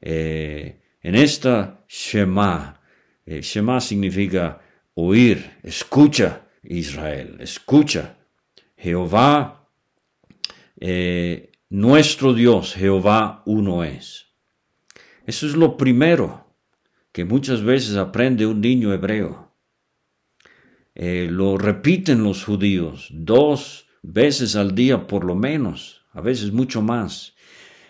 eh, 0.00 0.80
en 1.02 1.14
esta 1.14 1.84
Shema, 1.88 2.80
eh, 3.26 3.40
Shema 3.42 3.80
significa 3.80 4.60
oír, 4.94 5.58
escucha 5.62 6.42
Israel, 6.62 7.36
escucha 7.40 8.16
Jehová, 8.76 9.68
eh, 10.78 11.52
nuestro 11.68 12.32
Dios, 12.32 12.74
Jehová, 12.74 13.42
uno 13.46 13.84
es. 13.84 14.26
Eso 15.26 15.46
es 15.46 15.54
lo 15.54 15.76
primero 15.76 16.46
que 17.12 17.24
muchas 17.24 17.62
veces 17.62 17.96
aprende 17.96 18.46
un 18.46 18.60
niño 18.60 18.92
hebreo. 18.92 19.49
Eh, 21.02 21.28
lo 21.30 21.56
repiten 21.56 22.22
los 22.22 22.44
judíos 22.44 23.08
dos 23.10 23.86
veces 24.02 24.54
al 24.54 24.74
día 24.74 25.06
por 25.06 25.24
lo 25.24 25.34
menos, 25.34 26.02
a 26.12 26.20
veces 26.20 26.52
mucho 26.52 26.82
más, 26.82 27.34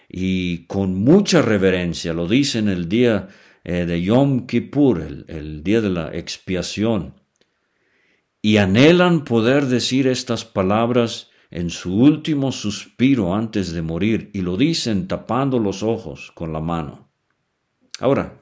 y 0.08 0.66
con 0.66 0.94
mucha 0.94 1.42
reverencia 1.42 2.12
lo 2.12 2.28
dicen 2.28 2.68
el 2.68 2.88
día 2.88 3.26
eh, 3.64 3.84
de 3.84 4.00
Yom 4.00 4.46
Kippur, 4.46 5.24
el 5.26 5.64
día 5.64 5.80
de 5.80 5.90
la 5.90 6.14
expiación, 6.14 7.20
y 8.42 8.58
anhelan 8.58 9.24
poder 9.24 9.66
decir 9.66 10.06
estas 10.06 10.44
palabras 10.44 11.30
en 11.50 11.70
su 11.70 11.96
último 11.96 12.52
suspiro 12.52 13.34
antes 13.34 13.72
de 13.72 13.82
morir, 13.82 14.30
y 14.32 14.42
lo 14.42 14.56
dicen 14.56 15.08
tapando 15.08 15.58
los 15.58 15.82
ojos 15.82 16.30
con 16.32 16.52
la 16.52 16.60
mano. 16.60 17.10
Ahora, 17.98 18.39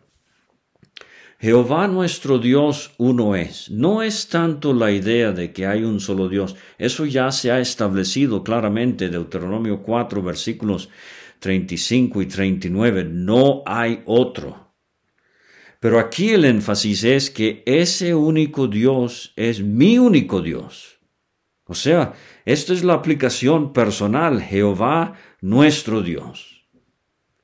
Jehová 1.40 1.86
nuestro 1.86 2.38
Dios 2.38 2.94
uno 2.98 3.36
es. 3.36 3.70
No 3.70 4.02
es 4.02 4.28
tanto 4.28 4.72
la 4.72 4.90
idea 4.90 5.30
de 5.30 5.52
que 5.52 5.66
hay 5.66 5.84
un 5.84 6.00
solo 6.00 6.28
Dios. 6.28 6.56
Eso 6.78 7.06
ya 7.06 7.30
se 7.30 7.52
ha 7.52 7.60
establecido 7.60 8.42
claramente. 8.42 9.08
Deuteronomio 9.08 9.82
4 9.82 10.20
versículos 10.20 10.88
35 11.38 12.22
y 12.22 12.26
39. 12.26 13.04
No 13.04 13.62
hay 13.66 14.02
otro. 14.06 14.74
Pero 15.78 16.00
aquí 16.00 16.30
el 16.30 16.44
énfasis 16.44 17.04
es 17.04 17.30
que 17.30 17.62
ese 17.64 18.16
único 18.16 18.66
Dios 18.66 19.32
es 19.36 19.62
mi 19.62 19.96
único 19.96 20.42
Dios. 20.42 20.98
O 21.66 21.74
sea, 21.74 22.14
esta 22.44 22.72
es 22.72 22.82
la 22.82 22.94
aplicación 22.94 23.72
personal, 23.72 24.42
Jehová 24.42 25.14
nuestro 25.40 26.02
Dios. 26.02 26.66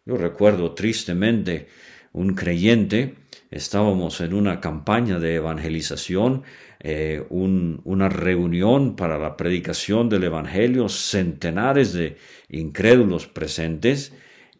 Yo 0.04 0.16
recuerdo 0.16 0.72
tristemente 0.72 1.68
un 2.12 2.34
creyente 2.34 3.14
estábamos 3.54 4.20
en 4.20 4.34
una 4.34 4.61
campaña 4.61 5.20
de 5.20 5.37
evangelización, 5.37 6.42
eh, 6.80 7.25
una 7.30 8.08
reunión 8.08 8.96
para 8.96 9.16
la 9.16 9.37
predicación 9.37 10.08
del 10.08 10.25
Evangelio, 10.25 10.88
centenares 10.88 11.92
de 11.92 12.16
incrédulos 12.49 13.28
presentes, 13.28 14.12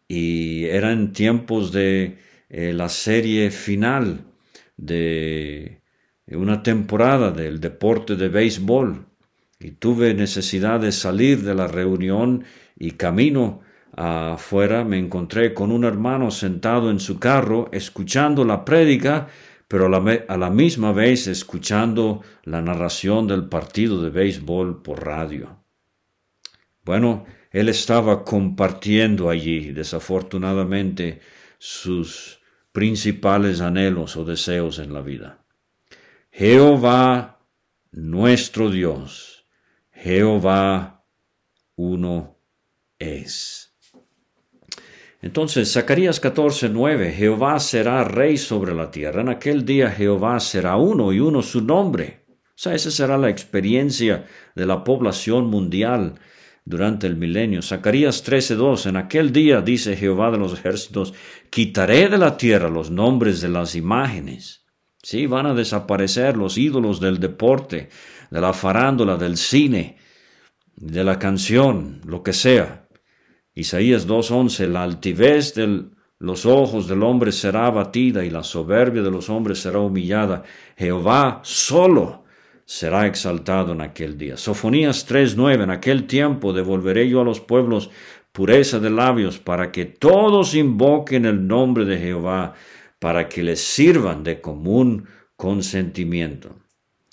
y 0.07 0.65
eran 0.65 1.11
tiempos 1.11 1.73
de 1.73 2.19
eh, 2.49 2.71
la 2.71 2.87
serie 2.87 3.51
final 3.51 4.21
de 4.77 5.81
una 6.27 6.63
temporada 6.63 7.31
del 7.31 7.59
deporte 7.59 8.15
de 8.15 8.29
béisbol, 8.29 9.07
y 9.59 9.71
tuve 9.71 10.13
necesidad 10.13 10.79
de 10.79 10.93
salir 10.93 11.43
de 11.43 11.53
la 11.53 11.67
reunión 11.67 12.45
y 12.77 12.91
camino 12.91 13.61
afuera 13.95 14.83
me 14.83 14.97
encontré 14.97 15.53
con 15.53 15.71
un 15.71 15.85
hermano 15.85 16.31
sentado 16.31 16.91
en 16.91 16.99
su 16.99 17.19
carro 17.19 17.69
escuchando 17.71 18.43
la 18.43 18.65
prédica, 18.65 19.27
pero 19.67 19.85
a 19.87 20.37
la, 20.37 20.49
misma 20.49 20.91
vez 20.91 21.27
escuchando 21.27 22.21
la 22.43 22.61
narración 22.61 23.27
del 23.27 23.47
partido 23.47 24.01
de 24.01 24.09
béisbol 24.09 24.81
por 24.81 25.05
radio. 25.05 25.63
Bueno, 26.83 27.25
él 27.51 27.69
estaba 27.69 28.23
compartiendo 28.23 29.29
allí, 29.29 29.71
desafortunadamente, 29.71 31.21
sus 31.57 32.41
principales 32.71 33.61
anhelos 33.61 34.17
o 34.17 34.25
deseos 34.25 34.79
en 34.79 34.93
la 34.93 35.01
vida. 35.01 35.39
Jehová 36.31 37.35
nuestro 37.95 38.69
Dios, 38.69 39.45
Jehová 39.93 41.05
uno 41.77 42.37
es. 42.99 43.64
Entonces, 45.25 45.73
Zacarías 45.73 46.19
14, 46.19 46.69
9, 46.69 47.11
Jehová 47.11 47.59
será 47.59 48.03
rey 48.03 48.37
sobre 48.37 48.75
la 48.75 48.91
tierra. 48.91 49.21
En 49.21 49.29
aquel 49.29 49.65
día 49.65 49.89
Jehová 49.89 50.39
será 50.39 50.77
uno 50.77 51.11
y 51.11 51.19
uno 51.19 51.41
su 51.41 51.61
nombre. 51.61 52.25
O 52.29 52.53
sea, 52.53 52.75
esa 52.75 52.91
será 52.91 53.17
la 53.17 53.31
experiencia 53.31 54.27
de 54.53 54.67
la 54.67 54.83
población 54.83 55.47
mundial 55.47 56.19
durante 56.63 57.07
el 57.07 57.15
milenio. 57.15 57.63
Zacarías 57.63 58.23
13:2, 58.23 58.85
en 58.85 58.97
aquel 58.97 59.33
día, 59.33 59.61
dice 59.61 59.97
Jehová 59.97 60.29
de 60.29 60.37
los 60.37 60.53
ejércitos, 60.53 61.15
quitaré 61.49 62.07
de 62.07 62.19
la 62.19 62.37
tierra 62.37 62.69
los 62.69 62.91
nombres 62.91 63.41
de 63.41 63.49
las 63.49 63.73
imágenes. 63.73 64.67
Sí, 65.01 65.25
van 65.25 65.47
a 65.47 65.55
desaparecer 65.55 66.37
los 66.37 66.55
ídolos 66.55 66.99
del 66.99 67.19
deporte, 67.19 67.89
de 68.29 68.41
la 68.41 68.53
farándula, 68.53 69.17
del 69.17 69.37
cine, 69.37 69.97
de 70.75 71.03
la 71.03 71.17
canción, 71.17 72.01
lo 72.05 72.21
que 72.21 72.31
sea. 72.31 72.84
Isaías 73.55 74.05
2.11, 74.05 74.67
la 74.67 74.83
altivez 74.83 75.55
de 75.55 75.85
los 76.19 76.45
ojos 76.45 76.89
del 76.89 77.03
hombre 77.03 77.31
será 77.31 77.67
abatida 77.67 78.25
y 78.25 78.29
la 78.29 78.43
soberbia 78.43 79.01
de 79.01 79.09
los 79.09 79.29
hombres 79.29 79.59
será 79.59 79.79
humillada. 79.79 80.43
Jehová 80.77 81.39
solo 81.43 82.25
será 82.65 83.07
exaltado 83.07 83.71
en 83.71 83.79
aquel 83.79 84.17
día. 84.17 84.35
Sofonías 84.35 85.07
3.9, 85.09 85.63
en 85.63 85.69
aquel 85.69 86.05
tiempo 86.05 86.51
devolveré 86.51 87.07
yo 87.07 87.21
a 87.21 87.23
los 87.23 87.39
pueblos 87.39 87.89
pureza 88.33 88.79
de 88.79 88.89
labios 88.89 89.39
para 89.39 89.71
que 89.71 89.85
todos 89.85 90.53
invoquen 90.53 91.25
el 91.25 91.47
nombre 91.47 91.85
de 91.85 91.97
Jehová, 91.97 92.55
para 92.99 93.29
que 93.29 93.41
les 93.41 93.61
sirvan 93.61 94.25
de 94.25 94.41
común 94.41 95.07
consentimiento. 95.37 96.57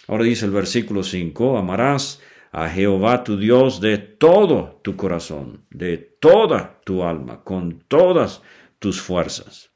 Ahora 0.08 0.24
dice 0.24 0.46
el 0.46 0.50
versículo 0.50 1.04
5, 1.04 1.56
amarás 1.56 2.20
a 2.52 2.68
Jehová 2.68 3.24
tu 3.24 3.38
Dios 3.38 3.80
de 3.80 3.96
todo 3.98 4.80
tu 4.82 4.94
corazón, 4.94 5.64
de 5.70 5.96
toda 5.96 6.80
tu 6.84 7.02
alma, 7.02 7.42
con 7.42 7.82
todas 7.88 8.42
tus 8.78 9.00
fuerzas. 9.00 9.70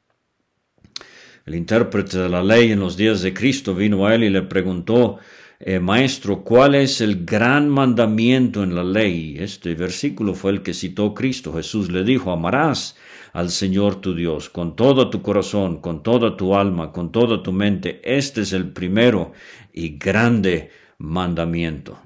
El 1.47 1.55
intérprete 1.55 2.19
de 2.19 2.29
la 2.29 2.43
ley 2.43 2.73
en 2.73 2.81
los 2.81 2.97
días 2.97 3.23
de 3.23 3.33
Cristo 3.33 3.75
vino 3.75 4.07
a 4.07 4.15
él 4.15 4.25
y 4.25 4.31
le 4.31 4.43
preguntó, 4.43 5.19
eh, 5.59 5.79
Maestro, 5.79 6.45
¿cuál 6.45 6.75
es 6.75 7.01
el 7.01 7.25
gran 7.25 7.69
mandamiento 7.71 8.63
en 8.63 8.75
la 8.75 8.85
ley? 8.85 9.37
Este 9.39 9.75
versículo 9.75 10.35
fue 10.35 10.51
el 10.51 10.63
que 10.63 10.75
citó 10.75 11.15
Cristo. 11.15 11.55
Jesús 11.55 11.91
le 11.91 12.05
dijo, 12.05 12.31
amarás 12.31 12.97
al 13.33 13.51
Señor 13.51 14.03
tu 14.03 14.15
Dios 14.15 14.51
con 14.51 14.77
todo 14.77 15.09
tu 15.09 15.23
corazón, 15.23 15.81
con 15.81 16.03
toda 16.03 16.37
tu 16.37 16.55
alma, 16.55 16.93
con 16.93 17.11
toda 17.11 17.43
tu 17.43 17.53
mente. 17.53 18.03
Este 18.05 18.43
es 18.43 18.53
el 18.53 18.71
primero 18.73 19.33
y 19.73 19.97
grande 19.97 20.71
mandamiento. 20.99 22.06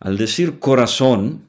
Al 0.00 0.16
decir 0.18 0.58
corazón, 0.58 1.46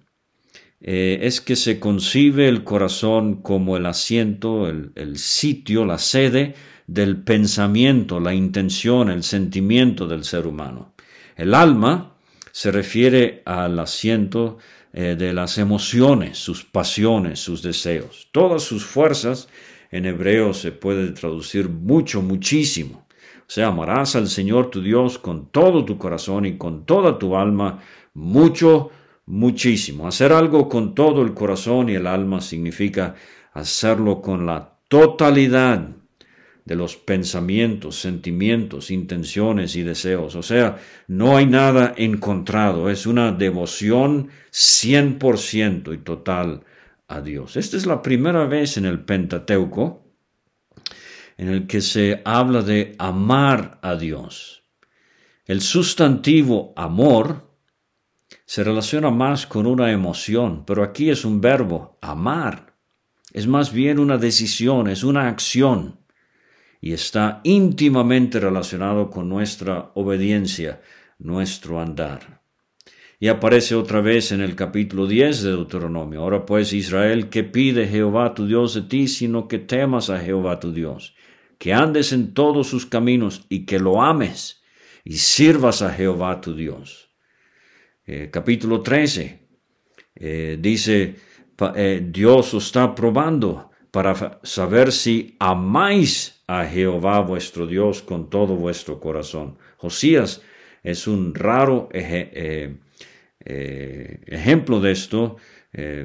eh, 0.80 1.20
es 1.24 1.42
que 1.42 1.56
se 1.56 1.80
concibe 1.80 2.48
el 2.48 2.64
corazón 2.64 3.42
como 3.42 3.78
el 3.78 3.86
asiento, 3.86 4.70
el, 4.70 5.18
sitio, 5.18 5.86
la 5.86 5.98
sede 5.98 6.54
del 6.86 7.18
pensamiento, 7.18 8.20
la 8.20 8.34
intención, 8.34 9.10
el 9.10 9.24
sentimiento 9.24 10.08
del 10.08 10.24
ser 10.24 10.46
humano. 10.46 10.94
El 11.36 11.54
alma 11.56 12.16
se 12.52 12.72
refiere 12.72 13.42
al 13.46 13.80
asiento 13.80 14.60
eh, 14.94 15.16
de 15.18 15.34
las 15.34 15.58
emociones, 15.58 16.38
sus 16.38 16.64
pasiones, 16.64 17.40
sus 17.40 17.62
deseos. 17.62 18.30
Todas 18.32 18.64
sus 18.64 18.86
fuerzas 18.86 19.50
en 19.92 20.06
hebreo 20.06 20.54
se 20.54 20.72
puede 20.72 21.12
traducir 21.12 21.70
mucho, 21.70 22.22
muchísimo. 22.22 23.08
O 23.42 23.50
sea, 23.50 23.68
amarás 23.68 24.16
al 24.16 24.28
Señor 24.28 24.70
tu 24.70 24.82
Dios 24.82 25.18
con 25.18 25.48
todo 25.48 25.86
tu 25.86 25.98
corazón 25.98 26.46
y 26.46 26.58
con 26.58 26.86
toda 26.86 27.18
tu 27.18 27.38
alma, 27.38 27.80
mucho, 28.18 28.90
muchísimo. 29.28 30.08
Hacer 30.08 30.34
algo 30.34 30.68
con 30.68 30.96
todo 30.96 31.22
el 31.22 31.36
corazón 31.36 31.90
y 31.90 31.94
el 31.94 32.08
alma 32.08 32.42
significa 32.42 33.14
hacerlo 33.54 34.22
con 34.22 34.48
la 34.48 34.80
totalidad 34.88 35.88
de 36.66 36.76
los 36.76 36.98
pensamientos, 36.98 38.00
sentimientos, 38.00 38.90
intenciones 38.90 39.76
y 39.76 39.84
deseos. 39.84 40.36
O 40.36 40.42
sea, 40.42 40.80
no 41.08 41.38
hay 41.38 41.46
nada 41.46 41.94
encontrado, 41.96 42.90
es 42.90 43.06
una 43.06 43.32
devoción 43.32 44.30
100% 44.52 45.94
y 45.94 46.00
total 46.00 46.64
a 47.08 47.22
Dios. 47.22 47.56
Esta 47.56 47.78
es 47.78 47.86
la 47.86 48.02
primera 48.02 48.46
vez 48.46 48.78
en 48.78 48.86
el 48.86 49.00
Pentateuco 49.02 50.08
en 51.38 51.50
el 51.50 51.68
que 51.68 51.82
se 51.82 52.24
habla 52.26 52.64
de 52.64 52.96
amar 52.98 53.78
a 53.84 53.96
Dios. 53.96 54.64
El 55.46 55.62
sustantivo 55.62 56.74
amor 56.76 57.47
se 58.48 58.64
relaciona 58.64 59.12
más 59.12 59.46
con 59.46 59.68
una 59.68 59.92
emoción, 59.92 60.64
pero 60.66 60.82
aquí 60.82 61.10
es 61.10 61.26
un 61.26 61.42
verbo, 61.42 61.98
amar. 62.02 62.78
Es 63.34 63.46
más 63.46 63.74
bien 63.74 64.00
una 64.00 64.18
decisión, 64.18 64.88
es 64.88 65.04
una 65.04 65.28
acción 65.28 66.00
y 66.80 66.94
está 66.94 67.42
íntimamente 67.44 68.40
relacionado 68.40 69.10
con 69.10 69.28
nuestra 69.28 69.92
obediencia, 69.96 70.80
nuestro 71.20 71.82
andar. 71.82 72.42
Y 73.20 73.28
aparece 73.28 73.76
otra 73.76 74.00
vez 74.00 74.32
en 74.32 74.40
el 74.40 74.56
capítulo 74.56 75.08
10 75.08 75.44
de 75.44 75.50
Deuteronomio. 75.50 76.22
Ahora 76.22 76.46
pues, 76.46 76.72
Israel, 76.72 77.28
¿qué 77.28 77.44
pide 77.44 77.86
Jehová 77.86 78.34
tu 78.34 78.48
Dios 78.48 78.74
de 78.76 78.84
ti, 78.84 79.10
sino 79.10 79.50
que 79.50 79.60
temas 79.60 80.10
a 80.10 80.22
Jehová 80.22 80.62
tu 80.62 80.72
Dios, 80.72 81.16
que 81.58 81.74
andes 81.74 82.14
en 82.14 82.34
todos 82.34 82.68
sus 82.68 82.86
caminos 82.86 83.46
y 83.50 83.66
que 83.66 83.78
lo 83.78 84.02
ames 84.02 84.64
y 85.04 85.18
sirvas 85.18 85.82
a 85.82 85.92
Jehová 85.92 86.40
tu 86.40 86.56
Dios? 86.56 87.07
Eh, 88.10 88.30
capítulo 88.32 88.80
13 88.80 89.38
eh, 90.16 90.58
dice, 90.62 91.16
eh, 91.76 92.02
Dios 92.10 92.54
os 92.54 92.68
está 92.68 92.96
probando 92.96 93.72
para 93.92 94.40
saber 94.44 94.94
si 94.94 95.36
amáis 95.40 96.42
a 96.48 96.64
Jehová 96.64 97.20
vuestro 97.20 97.68
Dios 97.68 98.02
con 98.02 98.30
todo 98.30 98.56
vuestro 98.56 99.02
corazón. 99.02 99.58
Josías 99.76 100.42
es 100.84 101.06
un 101.06 101.36
raro 101.36 101.90
ejemplo 101.92 102.80
de 104.80 104.92
esto. 104.92 105.36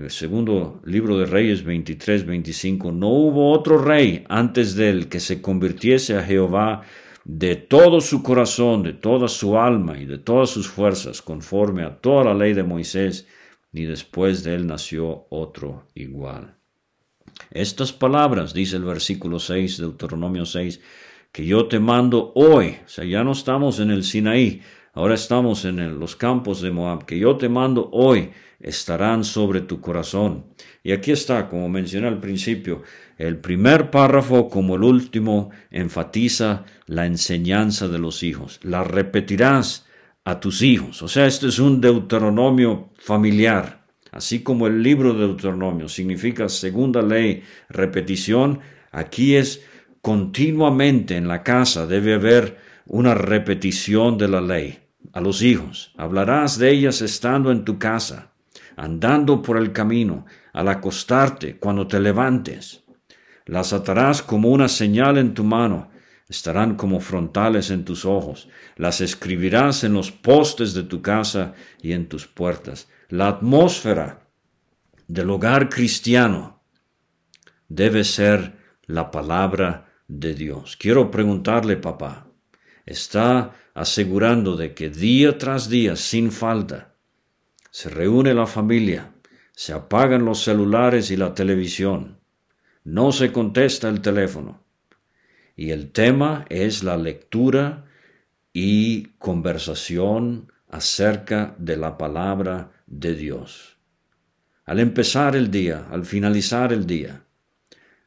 segundo 0.08 0.82
libro 0.84 1.18
de 1.18 1.26
Reyes 1.26 1.62
23, 1.62 2.26
25. 2.26 2.90
No 2.90 3.10
hubo 3.10 3.52
otro 3.52 3.78
rey 3.78 4.24
antes 4.28 4.74
de 4.74 4.90
él 4.90 5.08
que 5.08 5.20
se 5.20 5.40
convirtiese 5.40 6.16
a 6.16 6.24
Jehová 6.24 6.82
de 7.24 7.56
todo 7.56 8.00
su 8.00 8.22
corazón, 8.22 8.82
de 8.82 8.92
toda 8.92 9.28
su 9.28 9.58
alma 9.58 9.98
y 9.98 10.06
de 10.06 10.18
todas 10.18 10.50
sus 10.50 10.68
fuerzas, 10.68 11.22
conforme 11.22 11.84
a 11.84 12.00
toda 12.00 12.24
la 12.24 12.34
ley 12.34 12.52
de 12.52 12.64
Moisés, 12.64 13.26
ni 13.70 13.84
después 13.84 14.42
de 14.44 14.54
él 14.54 14.66
nació 14.66 15.26
otro 15.30 15.86
igual. 15.94 16.56
Estas 17.50 17.92
palabras, 17.92 18.52
dice 18.52 18.76
el 18.76 18.84
versículo 18.84 19.38
6, 19.38 19.78
Deuteronomio 19.78 20.44
6, 20.44 20.80
que 21.30 21.46
yo 21.46 21.66
te 21.66 21.78
mando 21.80 22.32
hoy, 22.34 22.78
o 22.84 22.88
sea, 22.88 23.04
ya 23.04 23.24
no 23.24 23.32
estamos 23.32 23.80
en 23.80 23.90
el 23.90 24.04
Sinaí, 24.04 24.60
ahora 24.92 25.14
estamos 25.14 25.64
en 25.64 25.98
los 25.98 26.16
campos 26.16 26.60
de 26.60 26.70
Moab, 26.70 27.04
que 27.04 27.18
yo 27.18 27.36
te 27.36 27.48
mando 27.48 27.88
hoy, 27.92 28.30
estarán 28.60 29.24
sobre 29.24 29.60
tu 29.60 29.80
corazón. 29.80 30.44
Y 30.82 30.92
aquí 30.92 31.10
está, 31.10 31.48
como 31.48 31.68
mencioné 31.68 32.08
al 32.08 32.20
principio, 32.20 32.82
el 33.18 33.38
primer 33.38 33.90
párrafo 33.90 34.48
como 34.48 34.76
el 34.76 34.84
último 34.84 35.50
enfatiza 35.70 36.64
la 36.86 37.06
enseñanza 37.06 37.88
de 37.88 37.98
los 37.98 38.22
hijos. 38.22 38.60
La 38.62 38.84
repetirás 38.84 39.86
a 40.24 40.40
tus 40.40 40.62
hijos. 40.62 41.02
O 41.02 41.08
sea, 41.08 41.26
este 41.26 41.48
es 41.48 41.58
un 41.58 41.80
deuteronomio 41.80 42.90
familiar. 42.96 43.82
Así 44.12 44.42
como 44.42 44.66
el 44.66 44.82
libro 44.82 45.14
de 45.14 45.20
Deuteronomio 45.20 45.88
significa 45.88 46.48
segunda 46.48 47.00
ley, 47.00 47.42
repetición, 47.70 48.60
aquí 48.90 49.36
es 49.36 49.64
continuamente 50.02 51.16
en 51.16 51.28
la 51.28 51.42
casa 51.42 51.86
debe 51.86 52.14
haber 52.14 52.58
una 52.86 53.14
repetición 53.14 54.18
de 54.18 54.28
la 54.28 54.40
ley. 54.40 54.78
A 55.12 55.20
los 55.20 55.42
hijos, 55.42 55.92
hablarás 55.96 56.58
de 56.58 56.70
ellas 56.70 57.02
estando 57.02 57.50
en 57.50 57.64
tu 57.64 57.78
casa, 57.78 58.32
andando 58.76 59.42
por 59.42 59.56
el 59.56 59.72
camino, 59.72 60.26
al 60.52 60.68
acostarte, 60.68 61.58
cuando 61.58 61.86
te 61.86 62.00
levantes. 62.00 62.84
Las 63.46 63.72
atarás 63.72 64.22
como 64.22 64.50
una 64.50 64.68
señal 64.68 65.18
en 65.18 65.34
tu 65.34 65.44
mano, 65.44 65.90
estarán 66.28 66.76
como 66.76 67.00
frontales 67.00 67.70
en 67.70 67.84
tus 67.84 68.04
ojos, 68.04 68.48
las 68.76 69.00
escribirás 69.00 69.84
en 69.84 69.94
los 69.94 70.10
postes 70.10 70.72
de 70.72 70.84
tu 70.84 71.02
casa 71.02 71.54
y 71.82 71.92
en 71.92 72.08
tus 72.08 72.26
puertas 72.26 72.88
la 73.12 73.28
atmósfera 73.28 74.26
del 75.06 75.28
hogar 75.28 75.68
cristiano 75.68 76.62
debe 77.68 78.04
ser 78.04 78.56
la 78.86 79.10
palabra 79.10 79.92
de 80.08 80.32
Dios. 80.32 80.78
Quiero 80.78 81.10
preguntarle, 81.10 81.76
papá, 81.76 82.31
¿está 82.86 83.52
asegurando 83.74 84.56
de 84.56 84.74
que 84.74 84.90
día 84.90 85.38
tras 85.38 85.68
día, 85.68 85.96
sin 85.96 86.30
falta, 86.30 86.94
se 87.70 87.88
reúne 87.88 88.34
la 88.34 88.46
familia, 88.46 89.12
se 89.52 89.72
apagan 89.72 90.24
los 90.24 90.42
celulares 90.42 91.10
y 91.10 91.16
la 91.16 91.34
televisión, 91.34 92.18
no 92.84 93.12
se 93.12 93.32
contesta 93.32 93.88
el 93.88 94.00
teléfono, 94.00 94.62
y 95.56 95.70
el 95.70 95.92
tema 95.92 96.44
es 96.48 96.82
la 96.82 96.96
lectura 96.96 97.84
y 98.52 99.04
conversación 99.18 100.52
acerca 100.68 101.54
de 101.58 101.76
la 101.76 101.96
palabra 101.98 102.72
de 102.86 103.14
Dios. 103.14 103.78
Al 104.64 104.80
empezar 104.80 105.36
el 105.36 105.50
día, 105.50 105.86
al 105.90 106.04
finalizar 106.04 106.72
el 106.72 106.86
día, 106.86 107.24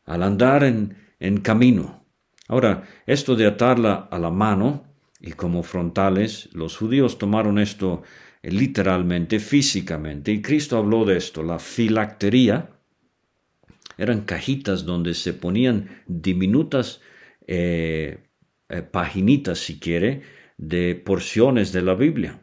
al 0.05 0.23
andar 0.23 0.63
en, 0.63 1.37
camino. 1.41 2.04
Ahora, 2.47 2.83
esto 3.05 3.35
de 3.35 3.47
atarla 3.47 4.07
a 4.11 4.19
la 4.19 4.29
mano 4.29 4.83
y 5.19 5.31
como 5.31 5.63
frontales, 5.63 6.49
los 6.53 6.77
judíos 6.77 7.17
tomaron 7.17 7.57
esto 7.57 8.03
eh, 8.43 8.51
literalmente, 8.51 9.39
físicamente, 9.39 10.31
y 10.31 10.41
Cristo 10.41 10.77
habló 10.77 11.05
de 11.05 11.17
esto, 11.17 11.41
la 11.41 11.57
filactería, 11.57 12.69
eran 13.97 14.21
cajitas 14.21 14.85
donde 14.85 15.13
se 15.13 15.33
ponían 15.33 16.03
diminutas 16.05 17.01
eh, 17.47 18.19
eh, 18.69 18.81
paginitas, 18.81 19.59
si 19.59 19.79
quiere, 19.79 20.21
de 20.57 20.95
porciones 20.95 21.71
de 21.71 21.81
la 21.81 21.95
Biblia. 21.95 22.41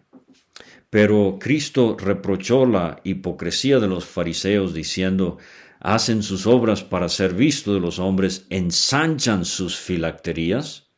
Pero 0.90 1.38
Cristo 1.40 1.96
reprochó 1.98 2.66
la 2.66 3.00
hipocresía 3.04 3.78
de 3.78 3.88
los 3.88 4.04
fariseos 4.04 4.74
diciendo, 4.74 5.38
hacen 5.82 6.22
sus 6.22 6.46
obras 6.46 6.84
para 6.84 7.08
ser 7.08 7.34
visto 7.34 7.74
de 7.74 7.80
los 7.80 7.98
hombres, 7.98 8.46
ensanchan 8.50 9.44
sus 9.44 9.76
filacterías 9.76 10.88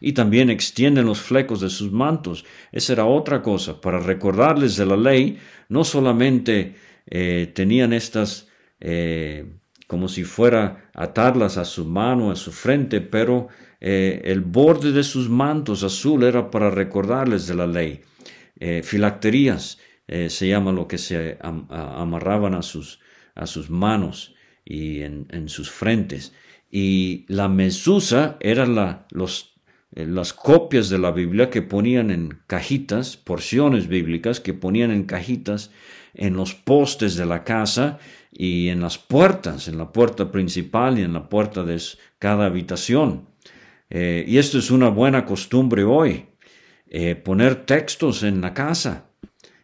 y 0.00 0.14
también 0.14 0.48
extienden 0.48 1.04
los 1.04 1.20
flecos 1.20 1.60
de 1.60 1.68
sus 1.68 1.92
mantos. 1.92 2.44
Esa 2.72 2.94
era 2.94 3.04
otra 3.04 3.42
cosa, 3.42 3.80
para 3.80 3.98
recordarles 3.98 4.76
de 4.76 4.86
la 4.86 4.96
ley, 4.96 5.38
no 5.68 5.84
solamente 5.84 6.74
eh, 7.06 7.52
tenían 7.54 7.92
estas 7.92 8.48
eh, 8.80 9.44
como 9.86 10.08
si 10.08 10.24
fuera 10.24 10.90
atarlas 10.94 11.58
a 11.58 11.66
su 11.66 11.84
mano, 11.84 12.30
a 12.30 12.36
su 12.36 12.50
frente, 12.50 13.02
pero 13.02 13.48
eh, 13.78 14.22
el 14.24 14.40
borde 14.40 14.92
de 14.92 15.04
sus 15.04 15.28
mantos 15.28 15.82
azul 15.82 16.24
era 16.24 16.50
para 16.50 16.70
recordarles 16.70 17.46
de 17.46 17.54
la 17.54 17.66
ley. 17.66 18.00
Filacterías, 18.82 19.78
se 20.06 20.48
llama 20.48 20.72
lo 20.72 20.88
que 20.88 20.96
se 20.96 21.36
amarraban 21.42 22.54
a 22.54 22.62
sus, 22.62 23.00
a 23.34 23.46
sus 23.46 23.70
manos 23.70 24.34
y 24.64 25.02
en, 25.02 25.48
sus 25.48 25.70
frentes. 25.70 26.32
Y 26.70 27.24
la 27.28 27.48
mesusa 27.48 28.36
eran 28.40 28.74
la, 28.74 29.06
los, 29.10 29.54
eh, 29.92 30.06
las 30.06 30.32
copias 30.32 30.88
de 30.88 30.98
la 30.98 31.10
Biblia 31.10 31.50
que 31.50 31.62
ponían 31.62 32.10
en 32.10 32.38
cajitas, 32.46 33.16
porciones 33.16 33.88
bíblicas 33.88 34.40
que 34.40 34.54
ponían 34.54 34.90
en 34.90 35.04
cajitas 35.04 35.70
en 36.14 36.34
los 36.34 36.54
postes 36.54 37.16
de 37.16 37.26
la 37.26 37.44
casa 37.44 37.98
y 38.32 38.68
en 38.68 38.80
las 38.80 38.98
puertas, 38.98 39.68
en 39.68 39.78
la 39.78 39.92
puerta 39.92 40.30
principal 40.30 40.98
y 40.98 41.02
en 41.02 41.12
la 41.12 41.28
puerta 41.28 41.64
de 41.64 41.80
cada 42.18 42.46
habitación. 42.46 43.28
y 43.90 44.38
esto 44.38 44.58
es 44.58 44.70
una 44.70 44.88
buena 44.88 45.24
costumbre 45.24 45.84
hoy. 45.84 46.26
Eh, 46.96 47.16
poner 47.16 47.66
textos 47.66 48.22
en 48.22 48.40
la 48.40 48.54
casa. 48.54 49.06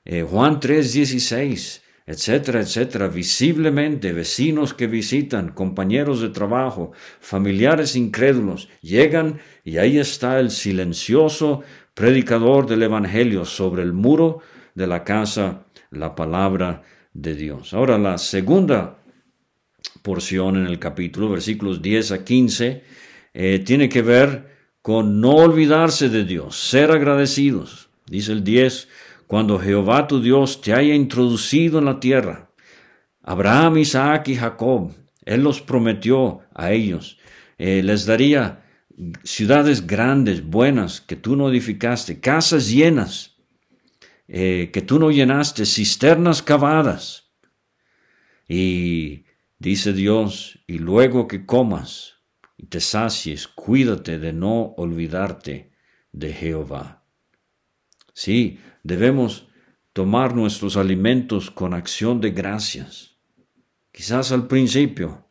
Eh, 0.05 0.27
Juan 0.29 0.59
3:16, 0.59 1.80
etcétera, 2.07 2.61
etcétera, 2.61 3.09
visiblemente 3.09 4.13
vecinos 4.13 4.75
que 4.75 4.87
visitan, 4.87 5.53
compañeros 5.53 6.21
de 6.21 6.31
trabajo, 6.31 6.93
familiares 7.21 7.97
incrédulos, 7.97 8.69
llegan 8.81 9.41
y 9.65 9.79
ahí 9.79 9.99
está 9.99 10.41
el 10.41 10.51
silencioso 10.51 11.63
predicador 11.95 12.67
del 12.67 12.83
Evangelio 12.83 13.45
sobre 13.45 13.83
el 13.83 13.93
muro 13.93 14.41
de 14.75 14.87
la 14.87 15.05
casa, 15.05 15.67
la 15.91 16.15
palabra 16.15 16.83
de 17.13 17.35
Dios. 17.35 17.75
Ahora 17.75 17.99
la 17.99 18.19
segunda 18.19 18.99
porción 20.03 20.57
en 20.57 20.67
el 20.67 20.79
capítulo, 20.79 21.29
versículos 21.29 21.83
10 21.83 22.13
a 22.13 22.25
15, 22.25 22.85
eh, 23.35 23.59
tiene 23.65 23.89
que 23.89 24.03
ver 24.03 24.51
con 24.83 25.21
no 25.21 25.37
olvidarse 25.37 26.09
de 26.09 26.25
Dios, 26.25 26.57
ser 26.57 26.91
agradecidos. 26.91 27.91
Dice 28.07 28.33
el 28.33 28.43
10, 28.43 28.89
cuando 29.31 29.61
Jehová 29.61 30.09
tu 30.09 30.21
Dios 30.21 30.61
te 30.61 30.75
haya 30.75 30.93
introducido 30.93 31.79
en 31.79 31.85
la 31.85 32.01
tierra. 32.01 32.51
Abraham, 33.23 33.79
Isaac 33.79 34.27
y 34.27 34.35
Jacob, 34.35 34.93
Él 35.25 35.45
los 35.45 35.61
prometió 35.61 36.41
a 36.53 36.73
ellos. 36.73 37.17
Eh, 37.57 37.81
les 37.85 38.07
daría 38.07 38.65
ciudades 39.23 39.87
grandes, 39.87 40.45
buenas, 40.45 41.01
que 41.01 41.15
tú 41.15 41.37
no 41.37 41.49
edificaste, 41.49 42.19
casas 42.19 42.69
llenas, 42.73 43.37
eh, 44.27 44.71
que 44.73 44.83
tú 44.83 44.99
no 44.99 45.13
llenaste, 45.13 45.65
cisternas 45.65 46.43
cavadas. 46.43 47.31
Y 48.49 49.27
dice 49.61 49.93
Dios, 49.93 50.59
y 50.67 50.81
luego 50.81 51.29
que 51.29 51.47
comas, 51.47 52.17
y 52.57 52.67
te 52.67 52.81
sacies, 52.81 53.47
cuídate 53.47 54.19
de 54.19 54.33
no 54.33 54.75
olvidarte 54.77 55.71
de 56.11 56.33
Jehová. 56.33 57.05
Sí, 58.13 58.59
debemos 58.83 59.49
tomar 59.93 60.35
nuestros 60.35 60.77
alimentos 60.77 61.51
con 61.51 61.75
acción 61.75 62.21
de 62.21 62.31
gracias. 62.31 63.17
Quizás 63.93 64.33
al 64.33 64.47
principio, 64.47 65.27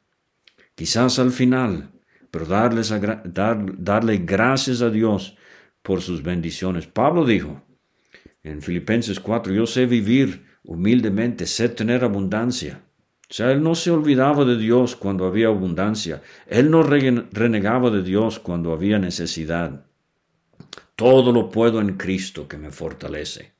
quizás 0.75 1.19
al 1.19 1.31
final, 1.31 1.91
pero 2.31 2.45
darles 2.45 2.93
darle 3.23 4.17
gracias 4.17 4.81
a 4.81 4.89
Dios 4.89 5.37
por 5.81 6.01
sus 6.01 6.21
bendiciones. 6.21 6.87
Pablo 6.87 7.25
dijo 7.25 7.63
en 8.43 8.61
Filipenses 8.61 9.19
4, 9.19 9.53
yo 9.53 9.65
sé 9.65 9.85
vivir 9.85 10.45
humildemente, 10.63 11.45
sé 11.45 11.69
tener 11.69 12.03
abundancia. 12.03 12.83
O 13.29 13.33
sea, 13.33 13.51
él 13.51 13.61
no 13.61 13.75
se 13.75 13.91
olvidaba 13.91 14.43
de 14.43 14.57
Dios 14.57 14.95
cuando 14.95 15.25
había 15.25 15.47
abundancia. 15.47 16.21
Él 16.47 16.71
no 16.71 16.81
renegaba 16.81 17.91
de 17.91 18.01
Dios 18.01 18.39
cuando 18.39 18.73
había 18.73 18.97
necesidad. 18.97 19.85
Todo 20.99 21.31
lo 21.31 21.49
puedo 21.49 21.79
en 21.79 21.95
Cristo 21.95 22.45
que 22.45 22.57
me 22.57 22.71
fortalece. 22.71 23.53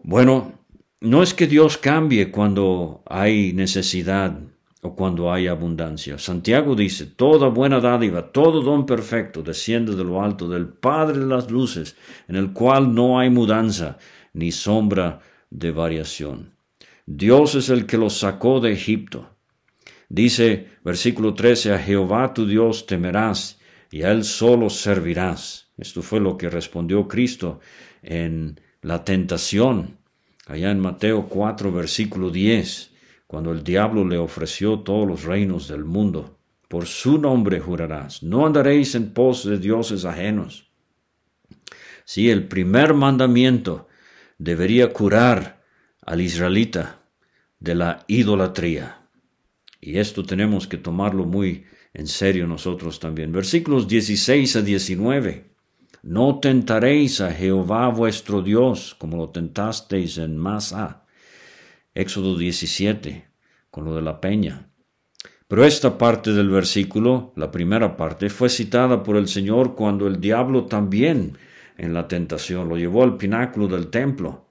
Bueno, 0.00 0.60
no 1.00 1.24
es 1.24 1.34
que 1.34 1.48
Dios 1.48 1.76
cambie 1.76 2.30
cuando 2.30 3.02
hay 3.04 3.52
necesidad 3.52 4.38
o 4.82 4.94
cuando 4.94 5.32
hay 5.32 5.48
abundancia. 5.48 6.16
Santiago 6.16 6.76
dice, 6.76 7.06
toda 7.06 7.48
buena 7.48 7.80
dádiva, 7.80 8.30
todo 8.30 8.62
don 8.62 8.86
perfecto 8.86 9.42
desciende 9.42 9.96
de 9.96 10.04
lo 10.04 10.22
alto 10.22 10.48
del 10.48 10.68
Padre 10.68 11.18
de 11.18 11.26
las 11.26 11.50
Luces, 11.50 11.96
en 12.28 12.36
el 12.36 12.52
cual 12.52 12.94
no 12.94 13.18
hay 13.18 13.28
mudanza 13.28 13.98
ni 14.34 14.52
sombra 14.52 15.18
de 15.50 15.72
variación. 15.72 16.54
Dios 17.06 17.56
es 17.56 17.70
el 17.70 17.86
que 17.86 17.98
los 17.98 18.20
sacó 18.20 18.60
de 18.60 18.70
Egipto. 18.70 19.30
Dice 20.08 20.68
versículo 20.84 21.34
13, 21.34 21.72
a 21.72 21.78
Jehová 21.80 22.32
tu 22.34 22.46
Dios 22.46 22.86
temerás 22.86 23.58
y 23.90 24.02
a 24.02 24.12
él 24.12 24.22
solo 24.22 24.70
servirás. 24.70 25.67
Esto 25.78 26.02
fue 26.02 26.20
lo 26.20 26.36
que 26.36 26.50
respondió 26.50 27.08
Cristo 27.08 27.60
en 28.02 28.60
la 28.82 29.04
tentación, 29.04 29.96
allá 30.46 30.70
en 30.70 30.80
Mateo 30.80 31.28
4, 31.28 31.72
versículo 31.72 32.30
10 32.30 32.88
cuando 33.28 33.52
el 33.52 33.62
diablo 33.62 34.06
le 34.06 34.16
ofreció 34.16 34.80
todos 34.80 35.06
los 35.06 35.24
reinos 35.24 35.68
del 35.68 35.84
mundo. 35.84 36.38
Por 36.66 36.86
su 36.86 37.18
nombre 37.18 37.60
jurarás, 37.60 38.22
no 38.22 38.46
andaréis 38.46 38.94
en 38.94 39.12
pos 39.12 39.44
de 39.44 39.58
dioses 39.58 40.06
ajenos. 40.06 40.70
Sí, 42.06 42.30
el 42.30 42.48
primer 42.48 42.94
mandamiento 42.94 43.86
debería 44.38 44.90
curar 44.94 45.62
al 46.06 46.22
israelita 46.22 47.02
de 47.60 47.74
la 47.74 48.04
idolatría. 48.08 49.02
Y 49.78 49.98
esto 49.98 50.24
tenemos 50.24 50.66
que 50.66 50.78
tomarlo 50.78 51.26
muy 51.26 51.66
en 51.92 52.06
serio 52.06 52.46
nosotros 52.46 52.98
también. 52.98 53.30
Versículos 53.30 53.86
16 53.86 54.56
a 54.56 54.62
19. 54.62 55.47
No 56.02 56.38
tentaréis 56.40 57.20
a 57.20 57.32
Jehová 57.32 57.88
vuestro 57.88 58.42
Dios 58.42 58.94
como 58.98 59.16
lo 59.16 59.30
tentasteis 59.30 60.18
en 60.18 60.36
Masa 60.36 61.04
Éxodo 61.98 62.38
17, 62.38 63.28
con 63.70 63.84
lo 63.84 63.96
de 63.96 64.02
la 64.02 64.20
peña. 64.20 64.70
Pero 65.48 65.64
esta 65.64 65.98
parte 65.98 66.32
del 66.32 66.48
versículo, 66.48 67.32
la 67.34 67.50
primera 67.50 67.96
parte, 67.96 68.30
fue 68.30 68.48
citada 68.48 69.02
por 69.02 69.16
el 69.16 69.26
Señor 69.26 69.74
cuando 69.74 70.06
el 70.06 70.20
diablo 70.20 70.66
también 70.66 71.36
en 71.76 71.94
la 71.94 72.06
tentación 72.06 72.68
lo 72.68 72.76
llevó 72.76 73.02
al 73.02 73.16
pináculo 73.16 73.66
del 73.66 73.88
templo. 73.88 74.48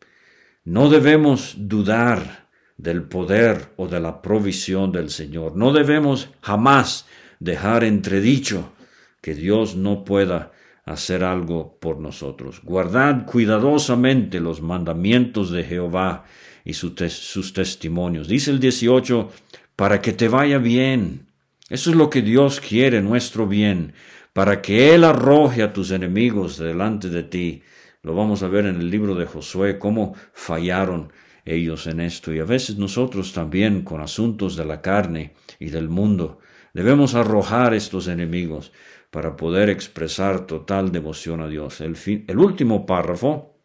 No 0.66 0.90
debemos 0.90 1.56
dudar 1.58 2.50
del 2.76 3.04
poder 3.04 3.70
o 3.78 3.88
de 3.88 4.02
la 4.02 4.22
provisión 4.22 4.92
del 4.92 5.10
Señor. 5.10 5.56
No 5.56 5.72
debemos 5.72 6.30
jamás 6.42 7.06
dejar 7.40 7.86
entredicho 7.86 8.74
que 9.22 9.36
Dios 9.36 9.78
no 9.78 10.04
pueda 10.04 10.52
hacer 10.88 11.24
algo 11.24 11.78
por 11.80 12.00
nosotros. 12.00 12.62
Guardad 12.64 13.26
cuidadosamente 13.26 14.40
los 14.40 14.62
mandamientos 14.62 15.52
de 15.52 15.66
Jehová 15.66 16.24
y 16.64 16.74
sus 16.74 17.54
testimonios. 17.54 18.30
Dice 18.30 18.52
el 18.52 18.60
18, 18.60 19.30
para 19.76 20.02
que 20.02 20.14
te 20.14 20.30
vaya 20.30 20.58
bien. 20.58 21.28
Eso 21.70 21.90
es 21.90 21.98
lo 21.98 22.10
que 22.10 22.22
Dios 22.22 22.62
quiere, 22.62 23.02
nuestro 23.02 23.48
bien, 23.48 23.94
para 24.32 24.62
que 24.62 24.96
Él 24.96 25.04
arroje 25.04 25.62
a 25.62 25.74
tus 25.74 25.92
enemigos 25.92 26.58
delante 26.58 27.10
de 27.10 27.24
ti. 27.24 27.64
Lo 28.02 28.16
vamos 28.16 28.42
a 28.42 28.48
ver 28.48 28.66
en 28.66 28.78
el 28.78 28.90
libro 28.90 29.14
de 29.14 29.26
Josué, 29.26 29.78
cómo 29.78 30.16
fallaron 30.32 31.12
ellos 31.44 31.86
en 31.88 32.00
esto. 32.00 32.34
Y 32.34 32.40
a 32.40 32.46
veces 32.46 32.78
nosotros 32.78 33.34
también, 33.34 33.82
con 33.82 34.00
asuntos 34.00 34.56
de 34.56 34.64
la 34.64 34.82
carne 34.82 35.34
y 35.60 35.70
del 35.70 35.90
mundo, 35.90 36.40
debemos 36.74 37.14
arrojar 37.14 37.74
estos 37.74 38.08
enemigos 38.08 38.72
para 39.10 39.36
poder 39.36 39.70
expresar 39.70 40.46
total 40.46 40.92
devoción 40.92 41.42
a 41.42 41.48
Dios. 41.48 41.82
El, 41.82 41.96
el 42.28 42.40
último 42.40 42.86
párrafo 42.86 43.58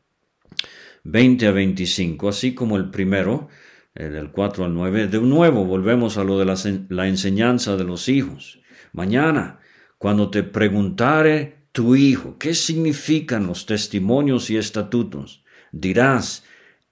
20 1.05 1.46
a 1.46 1.52
25, 1.52 2.28
así 2.28 2.55
como 2.55 2.76
el 2.76 2.90
primero, 2.90 3.48
del 3.94 4.31
4 4.31 4.64
al 4.64 4.74
9. 4.74 5.09
De 5.09 5.20
nuevo 5.20 5.64
volvemos 5.64 6.16
a 6.16 6.24
lo 6.24 6.38
de 6.38 6.85
la 6.88 7.09
enseñanza 7.09 7.76
de 7.76 7.85
los 7.85 8.09
hijos. 8.09 8.61
Mañana, 8.92 9.61
cuando 9.98 10.31
te 10.31 10.42
preguntare 10.42 11.66
tu 11.72 11.96
hijo, 11.96 12.37
¿qué 12.38 12.55
significan 12.55 13.46
los 13.46 13.66
testimonios 13.66 14.50
y 14.50 14.57
estatutos? 14.57 15.44
Dirás, 15.72 16.44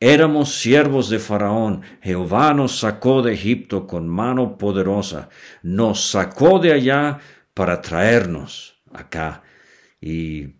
Éramos 0.02 0.54
siervos 0.54 1.10
de 1.10 1.18
Faraón, 1.18 1.82
Jehová 2.00 2.54
nos 2.54 2.78
sacó 2.78 3.20
de 3.20 3.34
Egipto 3.34 3.86
con 3.86 4.08
mano 4.08 4.56
poderosa, 4.56 5.28
nos 5.62 6.00
sacó 6.12 6.58
de 6.58 6.72
allá 6.72 7.18
para 7.60 7.82
traernos 7.82 8.80
acá. 8.90 9.42
Y 10.00 10.54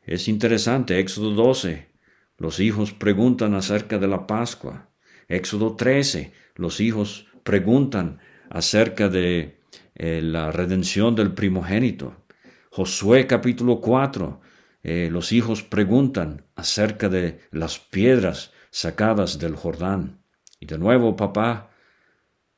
es 0.00 0.26
interesante, 0.26 0.98
Éxodo 0.98 1.32
12, 1.32 1.90
los 2.38 2.60
hijos 2.60 2.94
preguntan 2.94 3.52
acerca 3.54 3.98
de 3.98 4.08
la 4.08 4.26
Pascua. 4.26 4.88
Éxodo 5.28 5.76
13. 5.76 6.32
Los 6.54 6.80
hijos 6.80 7.26
preguntan 7.42 8.20
acerca 8.48 9.10
de 9.10 9.60
eh, 9.94 10.22
la 10.22 10.50
redención 10.50 11.14
del 11.14 11.34
primogénito. 11.34 12.24
Josué 12.70 13.26
capítulo 13.26 13.82
4. 13.82 14.40
Eh, 14.82 15.08
los 15.12 15.32
hijos 15.32 15.62
preguntan 15.62 16.46
acerca 16.56 17.10
de 17.10 17.40
las 17.50 17.78
piedras 17.78 18.50
sacadas 18.70 19.38
del 19.38 19.56
Jordán. 19.56 20.22
Y 20.58 20.64
de 20.64 20.78
nuevo, 20.78 21.16
papá, 21.16 21.68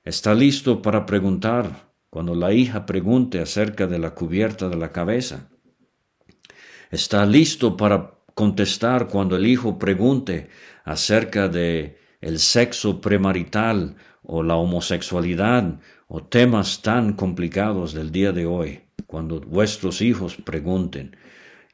está 0.04 0.36
listo 0.36 0.80
para 0.80 1.04
preguntar 1.04 1.91
cuando 2.12 2.34
la 2.34 2.52
hija 2.52 2.84
pregunte 2.84 3.40
acerca 3.40 3.86
de 3.86 3.98
la 3.98 4.10
cubierta 4.10 4.68
de 4.68 4.76
la 4.76 4.92
cabeza. 4.92 5.48
Está 6.90 7.24
listo 7.24 7.74
para 7.74 8.18
contestar 8.34 9.08
cuando 9.08 9.34
el 9.34 9.46
hijo 9.46 9.78
pregunte 9.78 10.50
acerca 10.84 11.48
de 11.48 11.96
el 12.20 12.38
sexo 12.38 13.00
premarital 13.00 13.96
o 14.22 14.42
la 14.42 14.56
homosexualidad 14.56 15.80
o 16.06 16.22
temas 16.22 16.82
tan 16.82 17.14
complicados 17.14 17.94
del 17.94 18.12
día 18.12 18.32
de 18.32 18.44
hoy, 18.44 18.80
cuando 19.06 19.40
vuestros 19.40 20.02
hijos 20.02 20.36
pregunten. 20.36 21.16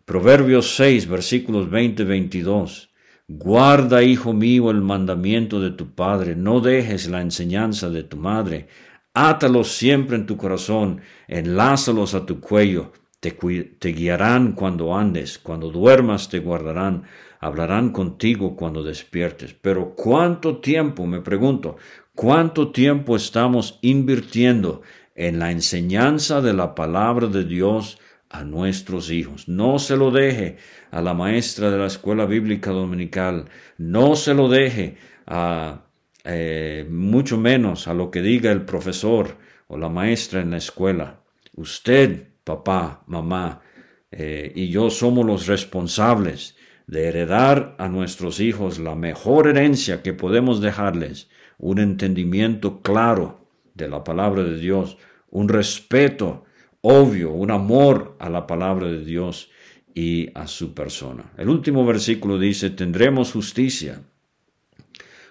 Proverbios 0.05 0.77
6, 0.77 1.09
versículos 1.09 1.69
20-22. 1.69 2.91
Guarda, 3.27 4.05
hijo 4.05 4.33
mío, 4.33 4.71
el 4.71 4.83
mandamiento 4.83 5.61
de 5.61 5.73
tu 5.73 5.97
padre, 5.97 6.37
no 6.37 6.61
dejes 6.61 7.09
la 7.09 7.23
enseñanza 7.23 7.91
de 7.91 8.05
tu 8.05 8.17
madre, 8.17 8.69
átalos 9.15 9.73
siempre 9.73 10.17
en 10.17 10.27
tu 10.27 10.37
corazón, 10.37 11.01
enlázalos 11.27 12.15
a 12.15 12.27
tu 12.27 12.41
cuello, 12.41 12.93
te, 13.21 13.93
guiarán 13.93 14.53
cuando 14.53 14.97
andes, 14.97 15.39
cuando 15.39 15.71
duermas 15.71 16.29
te 16.29 16.39
guardarán, 16.39 17.05
hablarán 17.41 17.91
contigo 17.91 18.57
cuando 18.57 18.83
despiertes. 18.83 19.55
Pero 19.55 19.95
¿cuánto 19.95 20.59
tiempo, 20.59 21.07
me 21.07 21.21
pregunto, 21.21 21.77
cuánto 22.15 22.71
tiempo 22.71 23.17
estamos 23.17 23.79
invirtiendo 23.83 24.83
en 25.15 25.39
la 25.39 25.51
enseñanza 25.51 26.41
de 26.41 26.55
la 26.55 26.75
palabra 26.75 27.27
de 27.27 27.45
Dios 27.45 27.99
a 28.31 28.45
nuestros 28.45 29.11
hijos? 29.11 29.49
No 29.49 29.79
se 29.81 29.97
lo 29.97 30.11
deje 30.11 30.59
a 30.91 31.03
la 31.03 31.15
maestra 31.15 31.71
de 31.71 31.79
la 31.79 31.87
escuela 31.87 32.25
bíblica 32.25 32.71
dominical, 32.71 33.47
no 33.79 34.15
se 34.15 34.35
lo 34.35 34.49
deje 34.49 34.97
a 35.27 35.88
eh, 36.25 36.87
mucho 36.91 37.39
menos 37.39 37.89
a 37.89 37.95
lo 37.95 38.11
que 38.11 38.23
diga 38.23 38.53
el 38.53 38.65
profesor 38.65 39.37
o 39.67 39.77
la 39.77 39.89
maestra 39.89 40.41
en 40.41 40.51
la 40.51 40.57
escuela. 40.57 41.21
Usted 41.55 42.29
papá, 42.45 43.03
mamá 43.07 43.63
eh, 44.11 44.53
y 44.55 44.69
yo 44.69 44.91
somos 44.91 45.27
los 45.27 45.47
responsables 45.47 46.57
de 46.87 47.09
heredar 47.09 47.77
a 47.79 47.89
nuestros 47.89 48.41
hijos 48.41 48.79
la 48.79 48.95
mejor 48.95 49.47
herencia 49.47 50.03
que 50.03 50.15
podemos 50.15 50.61
dejarles, 50.61 51.29
un 51.59 51.79
entendimiento 51.79 52.81
claro 52.81 53.47
de 53.75 53.89
la 53.89 54.05
palabra 54.05 54.43
de 54.43 54.59
Dios, 54.59 54.97
un 55.31 55.49
respeto 55.49 56.45
obvio, 56.81 57.33
un 57.33 57.51
amor 57.51 58.17
a 58.19 58.31
la 58.31 58.47
palabra 58.47 58.87
de 58.87 59.05
Dios 59.05 59.51
y 59.95 60.31
a 60.35 60.47
su 60.47 60.73
persona. 60.73 61.33
El 61.37 61.51
último 61.51 61.85
versículo 61.85 62.39
dice, 62.39 62.71
tendremos 62.71 63.33
justicia 63.33 64.01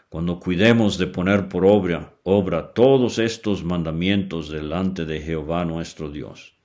cuando 0.10 0.40
cuidemos 0.40 0.98
de 0.98 1.08
poner 1.08 1.50
por 1.50 1.66
obra, 1.66 2.18
obra 2.24 2.74
todos 2.74 3.20
estos 3.20 3.64
mandamientos 3.64 4.50
delante 4.50 5.06
de 5.06 5.22
Jehová 5.22 5.66
nuestro 5.66 6.10
Dios. 6.10 6.56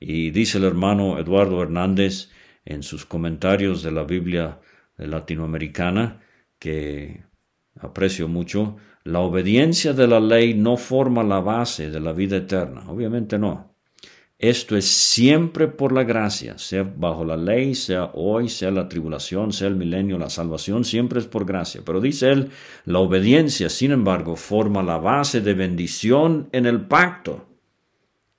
Y 0.00 0.30
dice 0.30 0.58
el 0.58 0.64
hermano 0.64 1.18
Eduardo 1.18 1.62
Hernández 1.62 2.30
en 2.64 2.82
sus 2.82 3.04
comentarios 3.04 3.82
de 3.82 3.92
la 3.92 4.04
Biblia 4.04 4.60
latinoamericana, 4.96 6.20
que 6.58 7.24
aprecio 7.78 8.28
mucho, 8.28 8.76
la 9.04 9.20
obediencia 9.20 9.92
de 9.92 10.06
la 10.06 10.20
ley 10.20 10.54
no 10.54 10.76
forma 10.76 11.22
la 11.22 11.40
base 11.40 11.90
de 11.90 12.00
la 12.00 12.12
vida 12.12 12.36
eterna. 12.36 12.88
Obviamente 12.88 13.38
no. 13.38 13.71
Esto 14.42 14.76
es 14.76 14.88
siempre 14.88 15.68
por 15.68 15.92
la 15.92 16.02
gracia, 16.02 16.58
sea 16.58 16.82
bajo 16.82 17.24
la 17.24 17.36
ley, 17.36 17.76
sea 17.76 18.10
hoy, 18.14 18.48
sea 18.48 18.72
la 18.72 18.88
tribulación, 18.88 19.52
sea 19.52 19.68
el 19.68 19.76
milenio, 19.76 20.18
la 20.18 20.30
salvación, 20.30 20.84
siempre 20.84 21.20
es 21.20 21.26
por 21.26 21.44
gracia. 21.44 21.82
Pero 21.86 22.00
dice 22.00 22.32
él, 22.32 22.50
la 22.84 22.98
obediencia, 22.98 23.68
sin 23.68 23.92
embargo, 23.92 24.34
forma 24.34 24.82
la 24.82 24.98
base 24.98 25.42
de 25.42 25.54
bendición 25.54 26.48
en 26.50 26.66
el 26.66 26.80
pacto. 26.80 27.46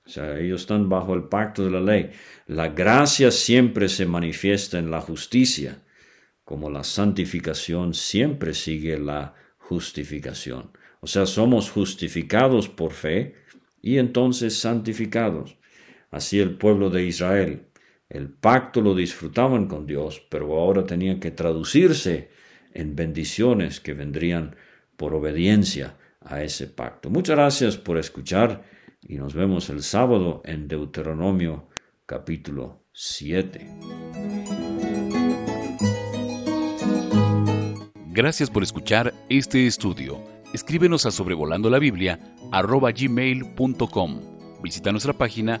O 0.04 0.08
sea, 0.10 0.38
ellos 0.38 0.60
están 0.60 0.90
bajo 0.90 1.14
el 1.14 1.22
pacto 1.22 1.64
de 1.64 1.70
la 1.70 1.80
ley. 1.80 2.10
La 2.48 2.68
gracia 2.68 3.30
siempre 3.30 3.88
se 3.88 4.04
manifiesta 4.04 4.78
en 4.78 4.90
la 4.90 5.00
justicia, 5.00 5.84
como 6.44 6.68
la 6.68 6.84
santificación 6.84 7.94
siempre 7.94 8.52
sigue 8.52 8.98
la 8.98 9.32
justificación. 9.56 10.70
O 11.00 11.06
sea, 11.06 11.24
somos 11.24 11.70
justificados 11.70 12.68
por 12.68 12.92
fe 12.92 13.36
y 13.80 13.96
entonces 13.96 14.58
santificados. 14.58 15.56
Así 16.14 16.38
el 16.38 16.56
pueblo 16.56 16.90
de 16.90 17.04
Israel. 17.04 17.66
El 18.08 18.28
pacto 18.28 18.80
lo 18.80 18.94
disfrutaban 18.94 19.66
con 19.66 19.84
Dios, 19.84 20.24
pero 20.30 20.56
ahora 20.56 20.86
tenían 20.86 21.18
que 21.18 21.32
traducirse 21.32 22.30
en 22.72 22.94
bendiciones 22.94 23.80
que 23.80 23.94
vendrían 23.94 24.54
por 24.96 25.12
obediencia 25.12 25.96
a 26.20 26.44
ese 26.44 26.68
pacto. 26.68 27.10
Muchas 27.10 27.34
gracias 27.34 27.76
por 27.76 27.98
escuchar 27.98 28.62
y 29.02 29.16
nos 29.16 29.34
vemos 29.34 29.68
el 29.70 29.82
sábado 29.82 30.40
en 30.44 30.68
Deuteronomio 30.68 31.68
capítulo 32.06 32.84
7. 32.92 33.68
Gracias 38.12 38.50
por 38.50 38.62
escuchar 38.62 39.12
este 39.28 39.66
estudio. 39.66 40.22
Escríbenos 40.52 41.06
a 41.06 41.10
sobrevolando 41.10 41.70
la 41.70 41.80
Biblia. 41.80 42.20
Visita 44.62 44.92
nuestra 44.92 45.12
página 45.12 45.60